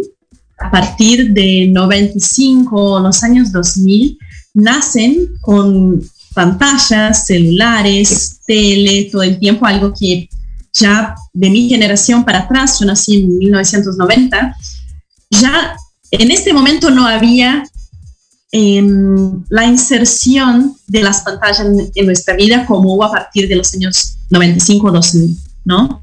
[0.60, 4.18] a partir de 95 los años 2000,
[4.54, 6.04] nacen con
[6.34, 10.30] pantallas, celulares, tele, todo el tiempo, algo que
[10.74, 14.56] ya de mi generación para atrás, yo nací en 1990,
[15.32, 15.76] ya
[16.12, 17.64] en este momento no había
[18.52, 18.84] eh,
[19.50, 23.74] la inserción de las pantallas en, en, nuestra vida como hubo a partir de los
[23.76, 25.38] años 95-2000,
[25.70, 26.02] ¿no?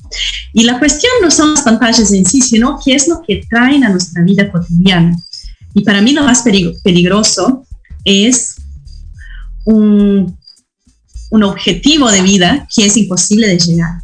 [0.53, 3.83] Y la cuestión no son las pantallas en sí, sino qué es lo que traen
[3.85, 5.15] a nuestra vida cotidiana.
[5.75, 7.67] Y para mí lo más peligroso
[8.05, 8.55] es
[9.65, 10.39] un,
[11.31, 14.03] un objetivo de vida que es imposible de llegar,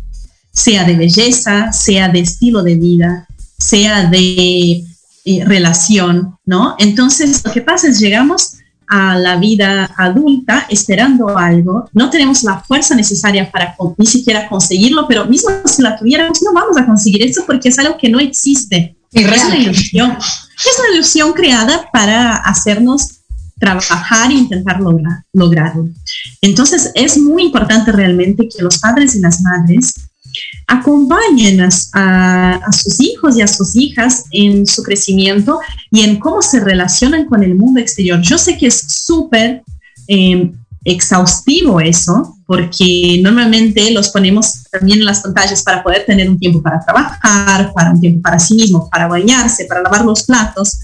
[0.52, 4.84] sea de belleza, sea de estilo de vida, sea de
[5.24, 6.74] eh, relación, ¿no?
[6.80, 8.54] Entonces, lo que pasa es llegamos
[8.88, 15.06] a la vida adulta esperando algo, no tenemos la fuerza necesaria para ni siquiera conseguirlo,
[15.08, 18.20] pero mismo si la tuviéramos, no vamos a conseguir eso porque es algo que no
[18.20, 18.96] existe.
[19.12, 20.16] Es una ilusión.
[20.18, 23.20] Es una ilusión creada para hacernos
[23.58, 25.88] trabajar e intentar lograr, lograrlo.
[26.40, 29.94] Entonces, es muy importante realmente que los padres y las madres
[30.66, 36.60] acompañen a, sus hijos y a sus hijas en su crecimiento y en cómo se
[36.60, 38.20] relacionan con el mundo exterior.
[38.22, 39.62] Yo sé que es súper
[40.08, 40.50] eh,
[40.84, 46.62] exhaustivo eso, porque normalmente los ponemos también en las pantallas para poder tener un tiempo
[46.62, 50.78] para trabajar, para un tiempo para sí mismo, para bañarse, para lavar los platos,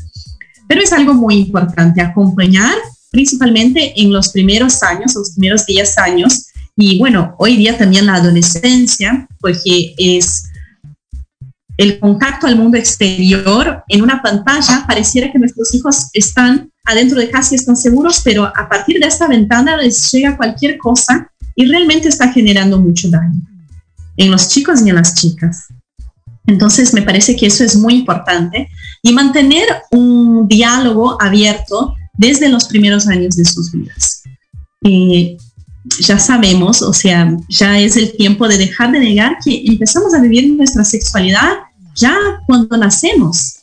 [0.69, 2.77] pero es algo muy importante acompañar
[3.11, 6.48] principalmente en los primeros años, los primeros 10 años,
[6.81, 10.45] y bueno, hoy día también la adolescencia, porque es
[11.77, 17.31] el contacto al mundo exterior en una pantalla, pareciera que nuestros hijos están adentro de
[17.31, 21.67] casa y están seguros, pero a partir de esta ventana les llega cualquier cosa y
[21.67, 23.43] realmente está generando mucho daño
[24.17, 25.67] en los chicos y en las chicas.
[26.47, 28.69] Entonces, me parece que eso es muy importante
[29.03, 34.23] y mantener un diálogo abierto desde los primeros años de sus vidas.
[34.85, 35.37] Eh,
[36.01, 40.21] ya sabemos, o sea, ya es el tiempo de dejar de negar que empezamos a
[40.21, 41.59] vivir nuestra sexualidad
[41.95, 42.17] ya
[42.47, 43.57] cuando nacemos.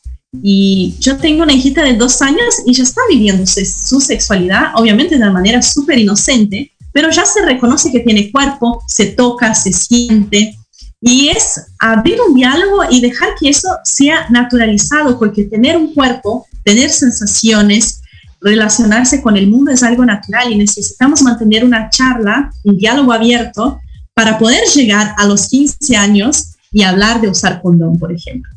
[0.44, 5.16] Y yo tengo una hijita de dos años y ya está viviendo su, sexualidad, obviamente
[5.16, 9.72] de una manera súper inocente, pero ya se reconoce que tiene cuerpo, se toca, se
[9.72, 10.58] siente.
[11.02, 16.46] Y es abrir un diálogo y dejar que eso sea naturalizado, porque tener un cuerpo,
[16.64, 18.02] tener sensaciones,
[18.42, 23.80] relacionarse con el mundo es algo natural y necesitamos mantener una charla, un diálogo abierto
[24.14, 28.52] para poder llegar a los 15 años y hablar de usar condón, por ejemplo.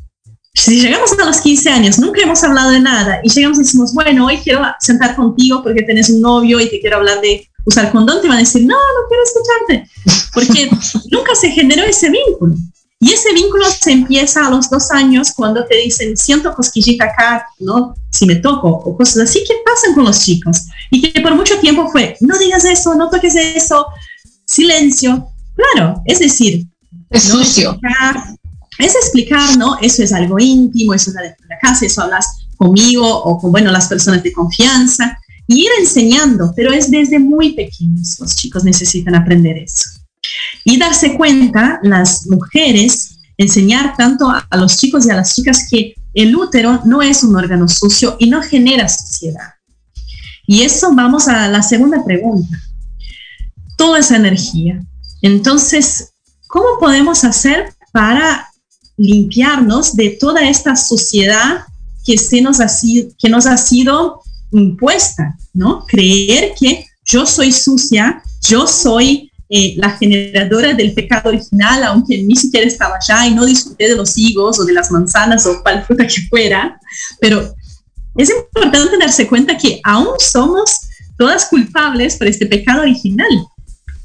[0.53, 3.93] Si llegamos a los 15 años, nunca hemos hablado de nada y llegamos y decimos,
[3.93, 7.91] bueno, hoy quiero sentar contigo porque tienes un novio y te quiero hablar de usar
[7.91, 9.89] condón, te van a decir, no, no quiero escucharte,
[10.33, 10.69] porque
[11.11, 12.55] nunca se generó ese vínculo.
[13.01, 17.47] Y ese vínculo se empieza a los dos años cuando te dicen, siento cosquillita acá,
[17.59, 17.95] ¿no?
[18.09, 20.65] Si me toco, o cosas así que pasan con los chicos.
[20.91, 23.85] Y que por mucho tiempo fue, no digas eso, no toques eso,
[24.43, 25.29] silencio.
[25.55, 26.67] Claro, es decir,
[27.09, 27.71] es sucio.
[27.71, 28.35] Explicar,
[28.79, 29.77] es explicar, ¿no?
[29.79, 32.27] Eso es algo íntimo, eso es de la casa, eso hablas
[32.57, 35.17] conmigo o con, bueno, las personas de confianza.
[35.47, 38.19] Y ir enseñando, pero es desde muy pequeños.
[38.19, 39.98] Los chicos necesitan aprender eso.
[40.63, 45.95] Y darse cuenta, las mujeres, enseñar tanto a, los chicos y a las chicas que
[46.13, 49.53] el útero no es un órgano sucio y no genera suciedad.
[50.45, 52.57] Y eso vamos a la segunda pregunta.
[53.77, 54.83] Toda esa energía.
[55.21, 56.11] Entonces,
[56.47, 58.49] ¿cómo podemos hacer para
[58.97, 61.65] limpiarnos de toda esta suciedad
[62.05, 64.21] que, se nos, ha sido, que nos ha sido
[64.51, 65.37] impuesta?
[65.53, 65.85] ¿no?
[65.85, 72.35] Creer que yo soy sucia, yo soy eh, la generadora del pecado original, aunque ni
[72.35, 75.83] siquiera estaba allá y no disfruté de los higos o de las manzanas o cual
[75.85, 76.79] fruta que fuera,
[77.19, 77.55] pero
[78.15, 80.81] es importante darse cuenta que aún somos
[81.17, 83.27] todas culpables por este pecado original,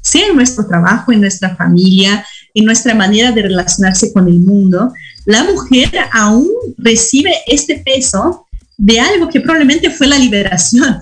[0.01, 4.91] sea en nuestro trabajo, en nuestra familia, en nuestra manera de relacionarse con el mundo.
[5.25, 10.99] La mujer aún recibe este peso de algo que probablemente fue la liberación,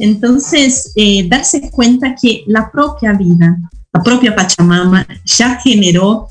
[0.00, 3.56] entonces, eh, darse cuenta que la propia vida,
[3.92, 6.28] la propia Pachamama ya generó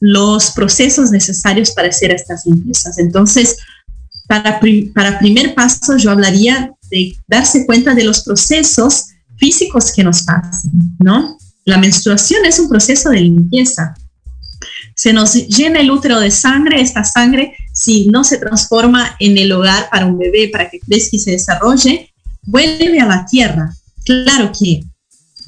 [0.00, 2.98] los procesos necesarios para hacer estas limpiezas.
[2.98, 3.56] Entonces,
[4.26, 4.60] para,
[4.94, 9.06] para primer paso, yo hablaría de darse cuenta de los procesos
[9.36, 11.36] físicos que nos pasan, ¿no?
[11.64, 13.94] La menstruación es un proceso de limpieza.
[14.94, 19.52] Se nos llena el útero de sangre, esta sangre, si no se transforma en el
[19.52, 23.74] hogar para un bebé, para que crezca y se desarrolle, vuelve a la tierra.
[24.04, 24.82] Claro que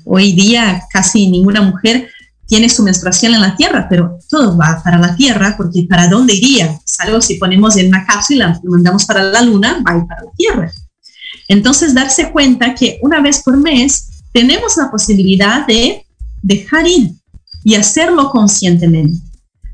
[0.05, 2.09] hoy día casi ninguna mujer
[2.47, 6.34] tiene su menstruación en la tierra, pero todo va para la tierra, porque ¿para dónde
[6.34, 6.78] iría?
[6.84, 10.22] Salvo si ponemos en una cápsula y mandamos para la luna, va a ir para
[10.22, 10.72] la tierra.
[11.49, 16.05] Entonces, darse cuenta que una vez por mes tenemos la posibilidad de
[16.43, 17.12] dejar ir
[17.64, 19.18] y hacerlo conscientemente.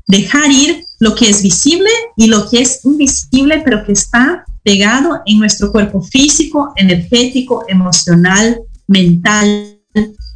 [0.07, 5.21] Dejar ir lo que es visible y lo que es invisible, pero que está pegado
[5.25, 9.79] en nuestro cuerpo físico, energético, emocional, mental,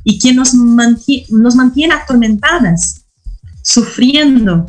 [0.03, 3.05] y que nos mantiene, nos mantiene atormentadas,
[3.61, 4.65] sufriendo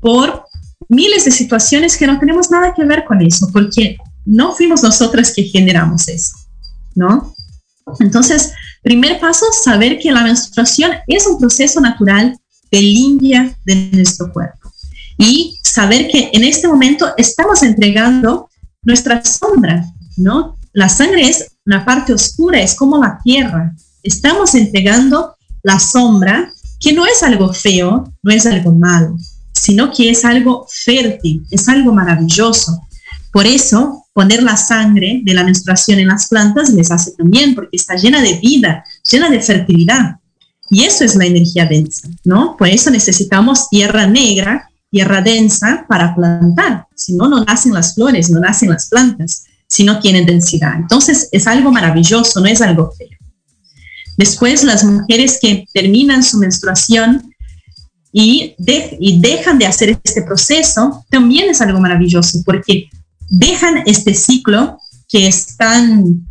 [0.00, 0.44] por
[0.88, 5.32] miles de situaciones que no tenemos nada que ver con eso, porque no fuimos nosotras
[5.34, 6.36] que generamos eso,
[6.94, 7.34] ¿no?
[8.00, 8.52] Entonces,
[8.82, 12.38] primer paso, saber que la menstruación es un proceso natural
[12.70, 14.72] de limpia de nuestro cuerpo
[15.16, 18.50] y saber que en este momento estamos entregando
[18.84, 19.84] nuestra sombra,
[20.16, 20.56] ¿no?
[20.72, 23.74] La sangre es una parte oscura, es como la tierra.
[24.02, 29.16] Estamos entregando la sombra, que no es algo feo, no es algo malo,
[29.52, 32.80] sino que es algo fértil, es algo maravilloso.
[33.32, 37.76] Por eso, poner la sangre de la menstruación en las plantas les hace también, porque
[37.76, 40.16] está llena de vida, llena de fertilidad.
[40.70, 42.56] Y eso es la energía densa, ¿no?
[42.56, 46.86] Por eso necesitamos tierra negra tierra densa para plantar.
[46.94, 50.76] Si no, no nacen las flores, no nacen las plantas, si no tienen densidad.
[50.76, 53.08] Entonces es algo maravilloso, no es algo feo.
[54.16, 57.34] Después las mujeres que terminan su menstruación
[58.12, 58.54] y,
[59.18, 62.88] dejan de hacer este proceso, también es algo maravilloso porque
[63.28, 64.78] dejan este ciclo
[65.08, 66.24] que es tan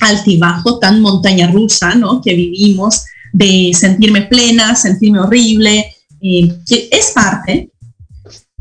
[0.00, 2.20] altibajo, tan montaña rusa, ¿no?
[2.20, 7.71] Que vivimos de sentirme plena, sentirme horrible, eh, que es parte,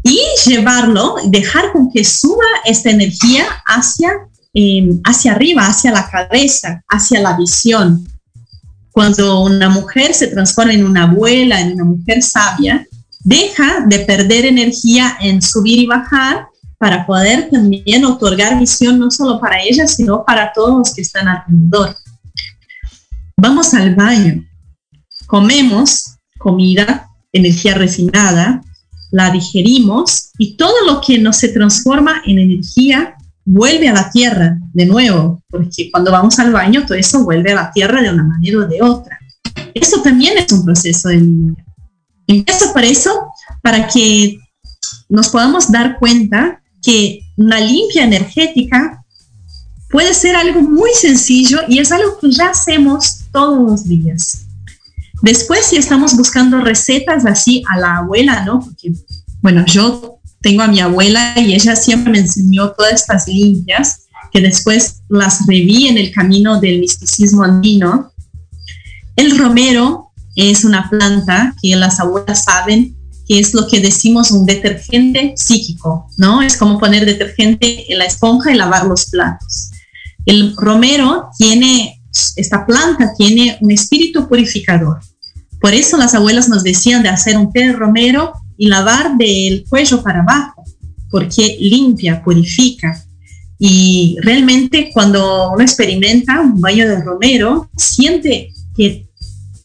[0.03, 4.11] y llevarlo, dejar con que suba esta energía hacia,
[4.53, 8.07] em, hacia arriba, hacia la cabeza, hacia la visión.
[8.91, 12.85] Cuando una mujer se transforma en una abuela, en una mujer sabia,
[13.23, 16.47] deja de perder energía en subir y bajar
[16.77, 21.27] para poder también otorgar visión no solo para ella, sino para todos los que están
[21.27, 21.95] alrededor.
[23.37, 24.43] Vamos al baño,
[25.27, 28.61] comemos comida, energía refinada,
[29.11, 34.57] la digerimos y todo lo que no se transforma en energía vuelve a la tierra
[34.73, 38.23] de nuevo, porque cuando vamos al baño todo eso vuelve a la tierra de una
[38.23, 39.19] manera o de otra.
[39.73, 41.65] Eso también es un proceso de limpia.
[42.27, 43.11] Empiezo por eso,
[43.61, 44.37] para que
[45.09, 49.03] nos podamos dar cuenta que una limpia energética
[49.89, 54.45] puede ser algo muy sencillo y es algo que ya hacemos todos los días.
[55.21, 58.59] Después, si estamos buscando recetas así a la abuela, ¿no?
[58.59, 58.93] Porque,
[59.41, 64.41] bueno, yo tengo a mi abuela y ella siempre me enseñó todas estas limpias que
[64.41, 68.11] después las reví en el camino del misticismo andino.
[69.15, 72.95] El romero es una planta que las abuelas saben
[73.27, 76.41] que es lo que decimos un detergente psíquico, ¿no?
[76.41, 79.71] Es como poner detergente en la esponja y lavar los platos.
[80.25, 82.01] El romero tiene,
[82.35, 84.99] esta planta tiene un espíritu purificador.
[85.61, 89.63] Por eso las abuelas nos decían de hacer un té de romero y lavar del
[89.69, 90.63] cuello para abajo,
[91.09, 93.01] porque limpia, purifica.
[93.59, 99.07] Y realmente cuando uno experimenta un baño de romero, siente que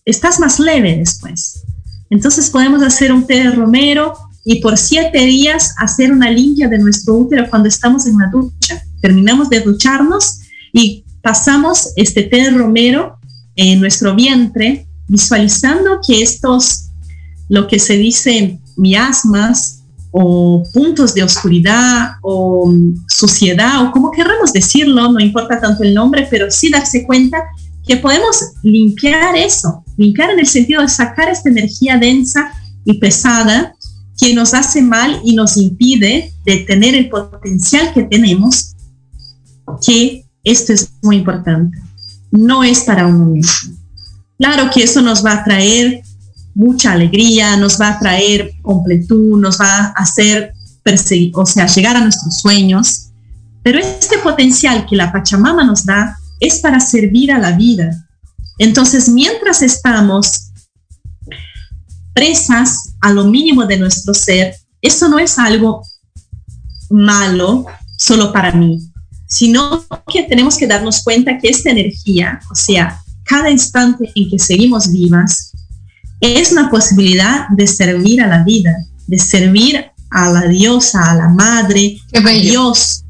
[0.04, 1.62] estás más leve después.
[2.10, 4.12] Entonces podemos hacer un té de romero
[4.44, 8.82] y por siete días hacer una limpia de nuestro útero cuando estamos en la ducha.
[9.00, 10.40] Terminamos de ducharnos
[10.72, 13.18] y pasamos este té de romero
[13.56, 16.88] en nuestro vientre, visualizando que estos,
[17.48, 22.72] lo que se dice miasmas o puntos de oscuridad o
[23.08, 27.44] suciedad o como queramos decirlo, no importa tanto el nombre, pero sí darse cuenta
[27.86, 32.52] que podemos limpiar eso, limpiar en el sentido de sacar esta energía densa
[32.84, 33.74] y pesada
[34.18, 38.74] que nos hace mal y nos impide de tener el potencial que tenemos,
[39.84, 41.78] que esto es muy importante.
[42.30, 43.76] No es para uno mismo.
[44.38, 46.02] Claro que eso nos va a traer
[46.54, 51.96] mucha alegría, nos va a traer completud, nos va a hacer perseguir, o sea, llegar
[51.96, 53.10] a nuestros sueños,
[53.62, 58.06] pero este potencial que la Pachamama nos da es para servir a la vida.
[58.58, 60.52] Entonces, mientras estamos
[62.14, 65.82] presas a lo mínimo de nuestro ser, eso no es algo
[66.88, 67.66] malo
[67.98, 68.80] solo para mí,
[69.26, 74.38] sino que tenemos que darnos cuenta que esta energía, o sea, cada instante en que
[74.38, 75.52] seguimos vivas,
[76.20, 78.74] es una posibilidad de servir a la vida,
[79.06, 83.04] de servir a la diosa, a la madre, a Dios,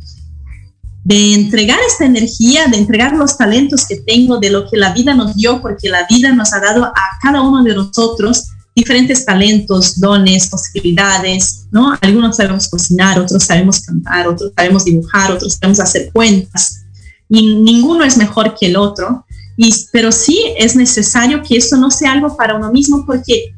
[1.05, 5.14] de entregar esta energía, de entregar los talentos que tengo, de lo que la vida
[5.14, 10.01] nos dio, porque la vida nos ha dado a cada uno de nosotros diferentes talentos,
[10.01, 11.97] dones, posibilidades, ¿no?
[12.01, 16.83] Algunos sabemos cocinar, otros sabemos cantar, otros sabemos dibujar, otros sabemos hacer cuentas,
[17.29, 19.26] y ninguno es mejor que el otro,
[19.57, 23.55] y, pero sí es necesario que eso no sea algo para uno mismo, porque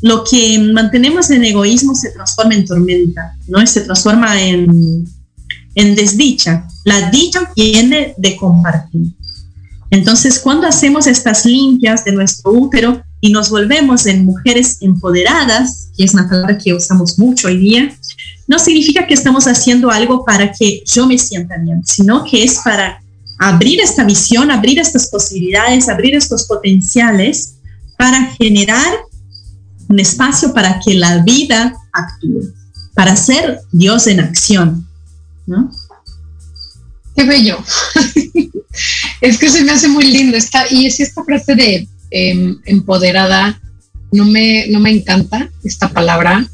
[0.00, 3.64] lo que mantenemos en egoísmo se transforma en tormenta, ¿no?
[3.66, 5.06] Se transforma en,
[5.74, 6.66] en desdicha.
[6.84, 9.12] La dicha viene de compartir.
[9.90, 16.04] Entonces, cuando hacemos estas limpias de nuestro útero y nos volvemos en mujeres empoderadas, que
[16.04, 17.94] es una palabra que usamos mucho hoy día,
[18.48, 22.60] no significa que estamos haciendo algo para que yo me sienta bien, sino que es
[22.64, 23.01] para
[23.38, 27.54] abrir esta visión, abrir estas posibilidades, abrir estos potenciales
[27.98, 28.98] para generar
[29.88, 32.52] un espacio para que la vida actúe,
[32.94, 34.86] para ser Dios en acción.
[35.46, 35.70] ¿no?
[37.14, 37.58] Qué bello.
[39.20, 40.36] es que se me hace muy lindo.
[40.36, 43.60] Esta, y es esta frase de em, empoderada,
[44.10, 46.48] no me, no me encanta esta palabra,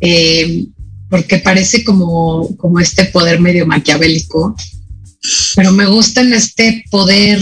[0.00, 0.66] em,
[1.08, 4.56] porque parece como, como este poder medio maquiavélico,
[5.54, 7.40] pero me gusta en este poder,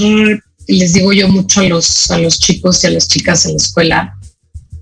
[0.66, 3.58] les digo yo mucho a los, a los chicos y a las chicas en la
[3.58, 4.18] escuela,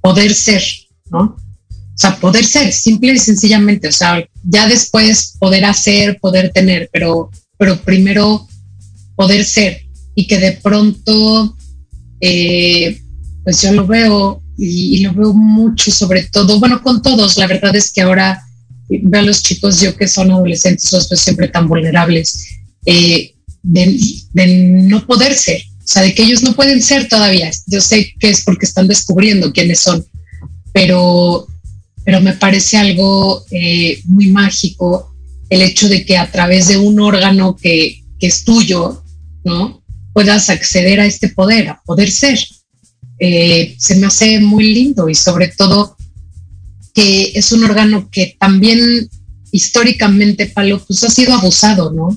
[0.00, 0.62] poder ser,
[1.10, 1.36] ¿no?
[1.68, 6.88] O sea, poder ser, simple y sencillamente, o sea, ya después poder hacer, poder tener,
[6.92, 7.30] pero
[7.62, 8.48] pero primero
[9.14, 9.82] poder ser
[10.16, 11.56] y que de pronto,
[12.20, 13.00] eh,
[13.44, 17.76] pues yo lo veo y, lo veo mucho, sobre todo, bueno, con todos, la verdad
[17.76, 18.42] es que ahora
[18.88, 22.48] veo a los chicos, yo que son adolescentes, los veo siempre tan vulnerables,
[22.86, 24.46] eh, de,
[24.88, 27.50] no poder ser, o sea, de que ellos no pueden ser todavía.
[27.66, 30.04] Yo sé que es porque están descubriendo quiénes son,
[30.72, 31.46] pero,
[32.04, 35.14] pero me parece algo eh, muy mágico
[35.48, 39.02] el hecho de que a través de un órgano que, es tuyo,
[39.44, 39.82] ¿no?
[40.12, 42.38] Puedas acceder a este poder, a poder ser.
[43.18, 45.96] Eh, se me hace muy lindo y sobre todo
[46.94, 49.10] que es un órgano que también
[49.50, 52.16] históricamente, Palo, pues ha sido abusado, ¿no?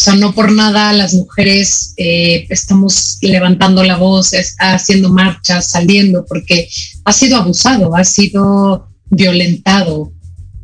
[0.00, 6.24] O sea, no por nada las mujeres eh, estamos levantando la voz, haciendo marchas, saliendo,
[6.24, 6.68] porque
[7.04, 10.12] ha sido abusado, ha sido violentado,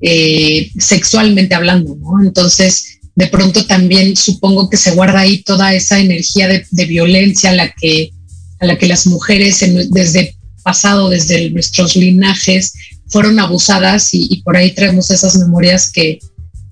[0.01, 2.23] eh, sexualmente hablando, ¿no?
[2.23, 7.55] Entonces, de pronto también supongo que se guarda ahí toda esa energía de, violencia a
[7.55, 8.13] la que,
[8.61, 12.73] a la que las mujeres desde pasado, desde nuestros linajes,
[13.09, 16.19] fueron abusadas y, por ahí traemos esas memorias que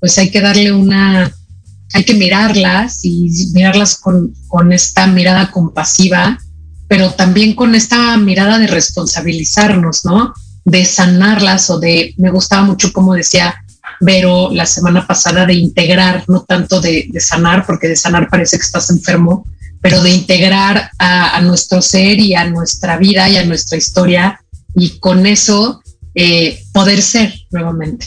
[0.00, 1.32] pues hay que darle una,
[1.93, 6.38] hay que mirarlas y mirarlas con, con esta mirada compasiva,
[6.88, 10.32] pero también con esta mirada de responsabilizarnos, ¿no?
[10.64, 13.62] De sanarlas o de, me gustaba mucho como decía
[14.01, 18.64] Vero la semana pasada, de integrar, no tanto de, sanar, porque de sanar parece que
[18.64, 19.47] estás enfermo,
[19.80, 24.40] pero de integrar a, nuestro ser y a nuestra vida y a nuestra historia
[24.74, 25.82] y con eso
[26.16, 28.07] eh, poder ser nuevamente.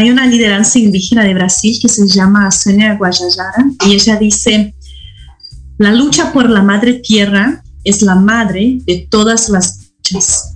[0.00, 4.74] Hay una lideranza indígena de Brasil que se llama Sonia Guajajara y ella dice,
[5.76, 10.54] la lucha por la madre tierra es la madre de todas las luchas.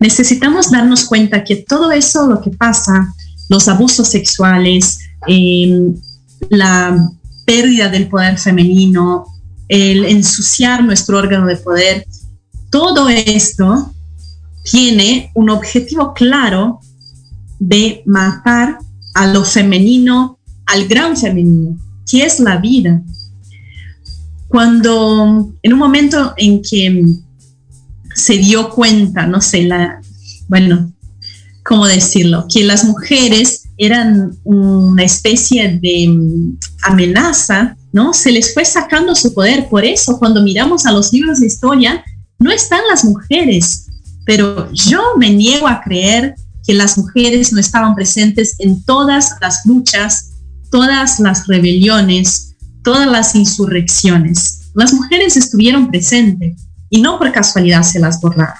[0.00, 3.12] Necesitamos darnos cuenta que todo eso, lo que pasa,
[3.50, 5.94] los abusos sexuales, em,
[6.48, 6.96] la
[7.44, 9.26] pérdida del poder femenino,
[9.68, 12.06] el ensuciar nuestro órgano de poder,
[12.70, 13.92] todo esto
[14.64, 16.80] tiene un objetivo claro
[17.58, 18.78] de matar
[19.14, 21.78] a lo femenino, al gran femenino,
[22.10, 23.02] que es la vida.
[24.48, 27.04] Cuando en un momento en que
[28.14, 30.00] se dio cuenta, no sé, la,
[30.48, 30.92] bueno,
[31.64, 32.46] ¿cómo decirlo?
[32.52, 38.14] Que las mujeres eran una especie de mm, amenaza, ¿no?
[38.14, 39.68] Se les fue sacando su poder.
[39.68, 42.04] Por eso, cuando miramos a los libros de historia,
[42.38, 43.86] no están las mujeres,
[44.24, 46.34] pero yo me niego a creer
[46.66, 50.32] que las mujeres no estaban presentes en todas las luchas,
[50.70, 54.70] todas las rebeliones, todas las insurrecciones.
[54.74, 56.56] Las mujeres estuvieron presentes
[56.90, 58.56] y no por casualidad se las borraron.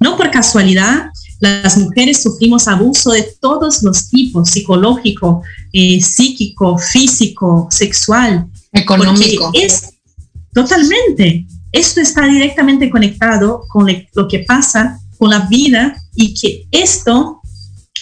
[0.00, 1.10] No por casualidad
[1.40, 8.46] las mujeres sufrimos abuso de todos los tipos, psicológico, eh, psíquico, físico, sexual.
[8.72, 9.50] Económico.
[9.54, 9.88] Es
[10.52, 11.46] totalmente.
[11.72, 17.42] Esto está directamente conectado con lo que pasa con la vida y que esto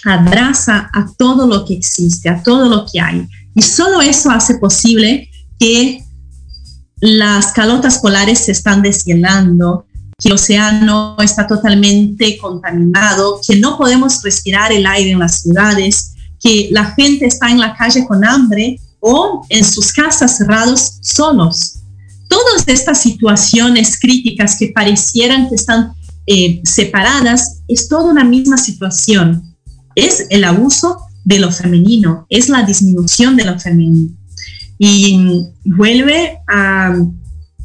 [0.05, 3.27] abraza a todo lo que existe, a todo lo que hay.
[3.57, 6.05] Y solo eso hace posible que
[7.01, 14.23] las calotas polares se están deshielando, que el océano está totalmente contaminado, que no podemos
[14.23, 18.81] respirar el aire en las ciudades, que la gente está en la calle con hambre
[19.01, 21.81] o en sus casas cerrados solos.
[22.29, 25.95] Todas estas situaciones críticas que parecieran que están
[26.31, 29.57] eh, separadas es toda una misma situación.
[29.95, 34.11] Es el abuso de lo femenino, es la disminución de lo femenino
[34.79, 36.95] y vuelve a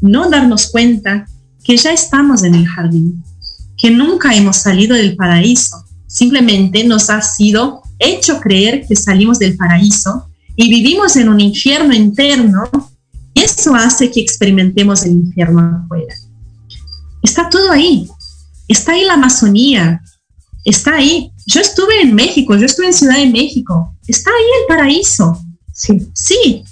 [0.02, 1.26] no darnos cuenta
[1.64, 3.24] que ya estamos en el jardín,
[3.78, 9.56] que nunca hemos salido del paraíso, simplemente nos ha sido hecho creer que salimos del
[9.56, 12.70] paraíso y vivimos en un infierno interno
[13.34, 16.16] y eso hace que experimentemos el infierno afuera.
[17.22, 18.08] Está todo ahí,
[18.68, 20.02] está ahí la Amazonía,
[20.66, 21.32] está ahí.
[21.46, 25.42] Yo estuve en México, yo estuve en Ciudad de México, está ahí el paraíso.
[25.74, 26.64] Sí, sí,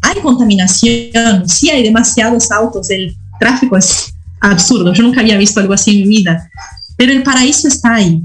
[0.00, 5.74] hay contaminación, sí hay demasiados autos, el tráfico es absurdo, yo nunca había visto algo
[5.74, 6.48] así en mi vida,
[6.96, 8.22] pero el paraíso está ahí.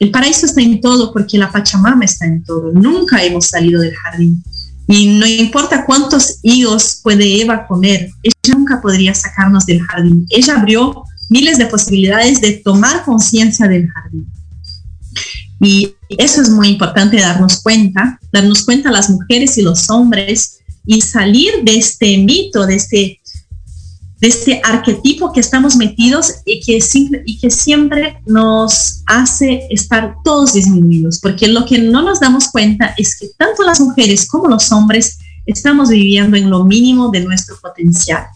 [0.00, 2.72] El paraíso está en todo porque la Pachamama está en todo.
[2.72, 4.42] Nunca hemos salido del jardín.
[4.88, 10.26] Y no importa cuántos higos puede Eva comer, ella nunca podría sacarnos del jardín.
[10.30, 14.30] Ella abrió miles de posibilidades de tomar conciencia del jardín.
[15.60, 21.00] Y eso es muy importante darnos cuenta, darnos cuenta las mujeres y los hombres y
[21.00, 23.20] salir de este mito, de este,
[24.20, 26.78] de este arquetipo que estamos metidos y que,
[27.26, 32.94] y que siempre nos hace estar todos disminuidos, porque lo que no nos damos cuenta
[32.96, 37.56] es que tanto las mujeres como los hombres estamos viviendo en lo mínimo de nuestro
[37.60, 38.26] potencial.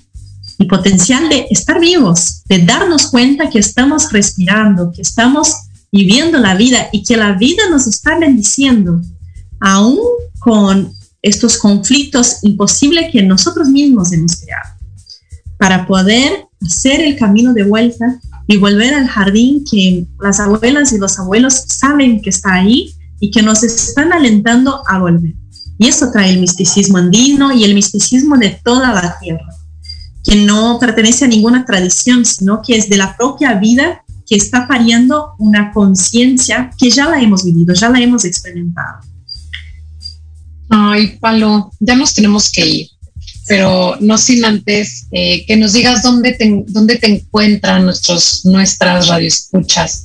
[0.59, 5.53] Y potencial de estar vivos, de darnos cuenta que estamos respirando, que estamos
[5.91, 9.01] viviendo la vida y que la vida nos está bendiciendo,
[9.61, 9.99] aún
[10.39, 10.93] con
[11.23, 14.75] estos conflictos imposibles que nosotros mismos hemos creado,
[15.59, 20.99] para poder hacer el camino de vuelta y volver al jardín que las abuelas y
[20.99, 25.35] los abuelos saben que está ahí y que nos están alentando a volver.
[25.79, 29.47] Y eso trae el misticismo andino y el misticismo de toda la tierra,
[30.25, 34.66] que no pertenece a ninguna tradición, sino que es de la propia vida que está
[34.66, 39.01] pariendo una conciencia que ya la hemos vivido, ya la hemos experimentado.
[40.70, 42.89] Ay, Palo, ya nos tenemos que ir,
[43.47, 49.09] pero no sin antes eh, que nos digas dónde te, dónde te encuentran nuestros, nuestras
[49.09, 50.05] radioescuchas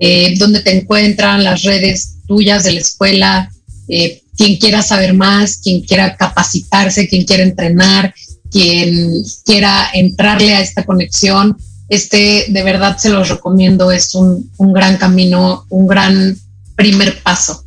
[0.00, 3.52] eh, dónde te encuentran las redes tuyas de la escuela,
[3.88, 8.14] eh, quien quiera saber más, quien quiera capacitarse, quien quiera entrenar,
[8.50, 11.56] quien quiera entrarle a esta conexión.
[11.88, 16.36] Este de verdad se los recomiendo, es un, un gran camino, un gran
[16.76, 17.64] primer paso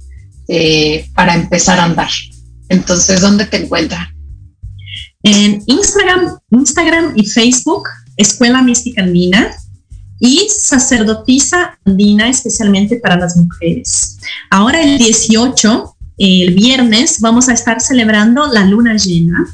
[0.47, 2.09] eh, para empezar a andar.
[2.69, 4.07] Entonces, ¿dónde te encuentran?
[5.23, 7.83] En Instagram, Instagram y Facebook,
[8.17, 9.51] Escuela Mística Andina
[10.19, 14.19] y sacerdotisa andina especialmente para las mujeres.
[14.49, 19.45] Ahora el 18, el viernes, vamos a estar celebrando la luna llena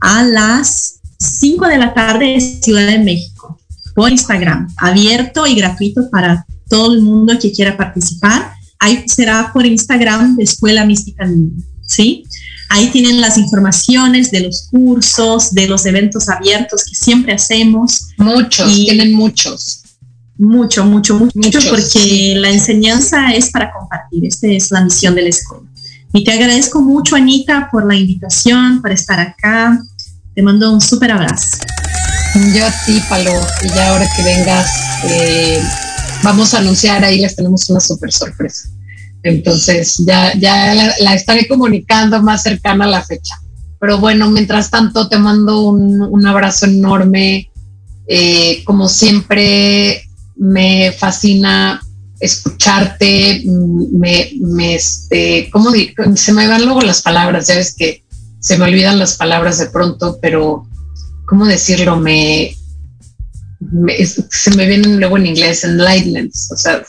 [0.00, 3.58] a las 5 de la tarde en Ciudad de México
[3.94, 8.52] por Instagram, abierto y gratuito para todo el mundo que quiera participar.
[8.78, 12.24] Ahí será por Instagram de Escuela Mística Andina, ¿sí?
[12.68, 18.08] Ahí tienen las informaciones de los cursos, de los eventos abiertos que siempre hacemos.
[18.18, 19.82] Muchos, tienen muchos.
[20.36, 24.26] Mucho, mucho, mucho, mucho, porque la enseñanza es para compartir.
[24.26, 25.66] Esta es la misión de la escuela.
[26.12, 29.82] Y te agradezco mucho, Anita, por la invitación, por estar acá.
[30.34, 31.58] Te mando un súper abrazo.
[32.54, 33.32] Yo a ti, Palo.
[33.62, 34.70] Y ya ahora que vengas,
[35.04, 35.60] eh,
[36.22, 38.68] vamos a anunciar ahí, les tenemos una súper sorpresa.
[39.22, 43.34] Entonces ya, ya la, estaré comunicando más cercana a la fecha.
[43.80, 47.50] Pero bueno, mientras tanto te mando un, un abrazo enorme.
[48.08, 50.04] Eh, como siempre,
[50.36, 51.80] me fascina
[52.20, 55.70] escucharte, me, me este, ¿cómo
[56.14, 58.04] se me van luego las palabras, ya ves que
[58.40, 60.66] se me olvidan las palabras de pronto, pero
[61.26, 61.96] ¿cómo decirlo?
[61.96, 62.56] Me,
[64.30, 66.82] se me vienen luego en inglés, enlightenment, o sea,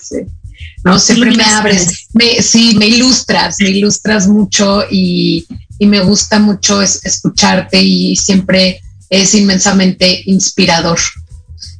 [0.83, 0.99] ¿no?
[0.99, 5.45] Siempre me abres, me, sí, me ilustras, me ilustras mucho y,
[5.79, 10.99] y me gusta mucho escucharte y siempre es inmensamente inspirador.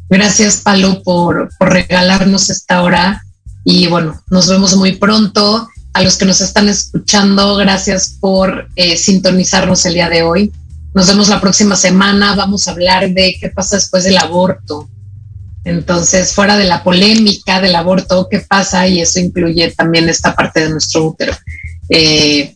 [0.10, 3.24] Gracias, Palo, por, por regalarnos esta hora
[3.70, 5.68] y bueno, nos vemos muy pronto.
[5.91, 10.53] A los que nos están escuchando, gracias por eh, sintonizarnos el día de hoy.
[10.93, 12.34] Nos vemos la próxima semana.
[12.34, 14.89] Vamos a hablar de qué pasa después del aborto.
[15.65, 18.88] Entonces, fuera de la polémica del aborto, ¿qué pasa?
[18.88, 21.36] Y eso incluye también esta parte de nuestro útero.
[21.89, 22.55] Eh,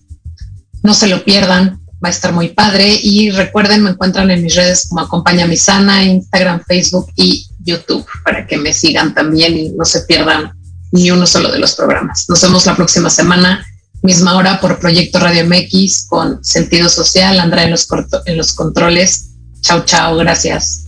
[0.82, 2.98] no se lo pierdan, va a estar muy padre.
[3.04, 8.06] Y recuerden, me encuentran en mis redes como Acompaña Mi Sana, Instagram, Facebook y YouTube,
[8.24, 10.61] para que me sigan también y no se pierdan
[10.92, 12.26] ni uno solo de los programas.
[12.30, 13.66] Nos vemos la próxima semana,
[14.02, 17.40] misma hora por Proyecto Radio MX con Sentido Social.
[17.40, 17.88] Andrea en los,
[18.26, 19.30] en los controles.
[19.62, 20.86] Chao, chao, gracias.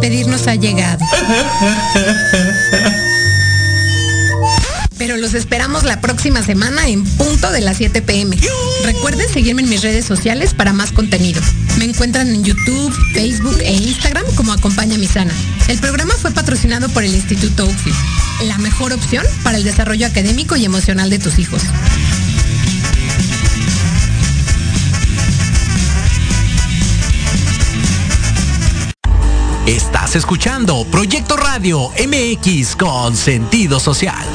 [0.00, 1.04] pedirnos ha llegado.
[4.98, 8.36] Pero los esperamos la próxima semana en punto de las 7 pm.
[8.84, 11.40] Recuerden seguirme en mis redes sociales para más contenido.
[11.80, 15.32] Me encuentran en YouTube, Facebook e Instagram como Acompaña Mi Sana.
[15.66, 17.90] El programa fue patrocinado por el Instituto UFI,
[18.48, 21.62] la mejor opción para el desarrollo académico y emocional de tus hijos.
[29.64, 34.26] Estás escuchando Proyecto Radio MX con sentido social.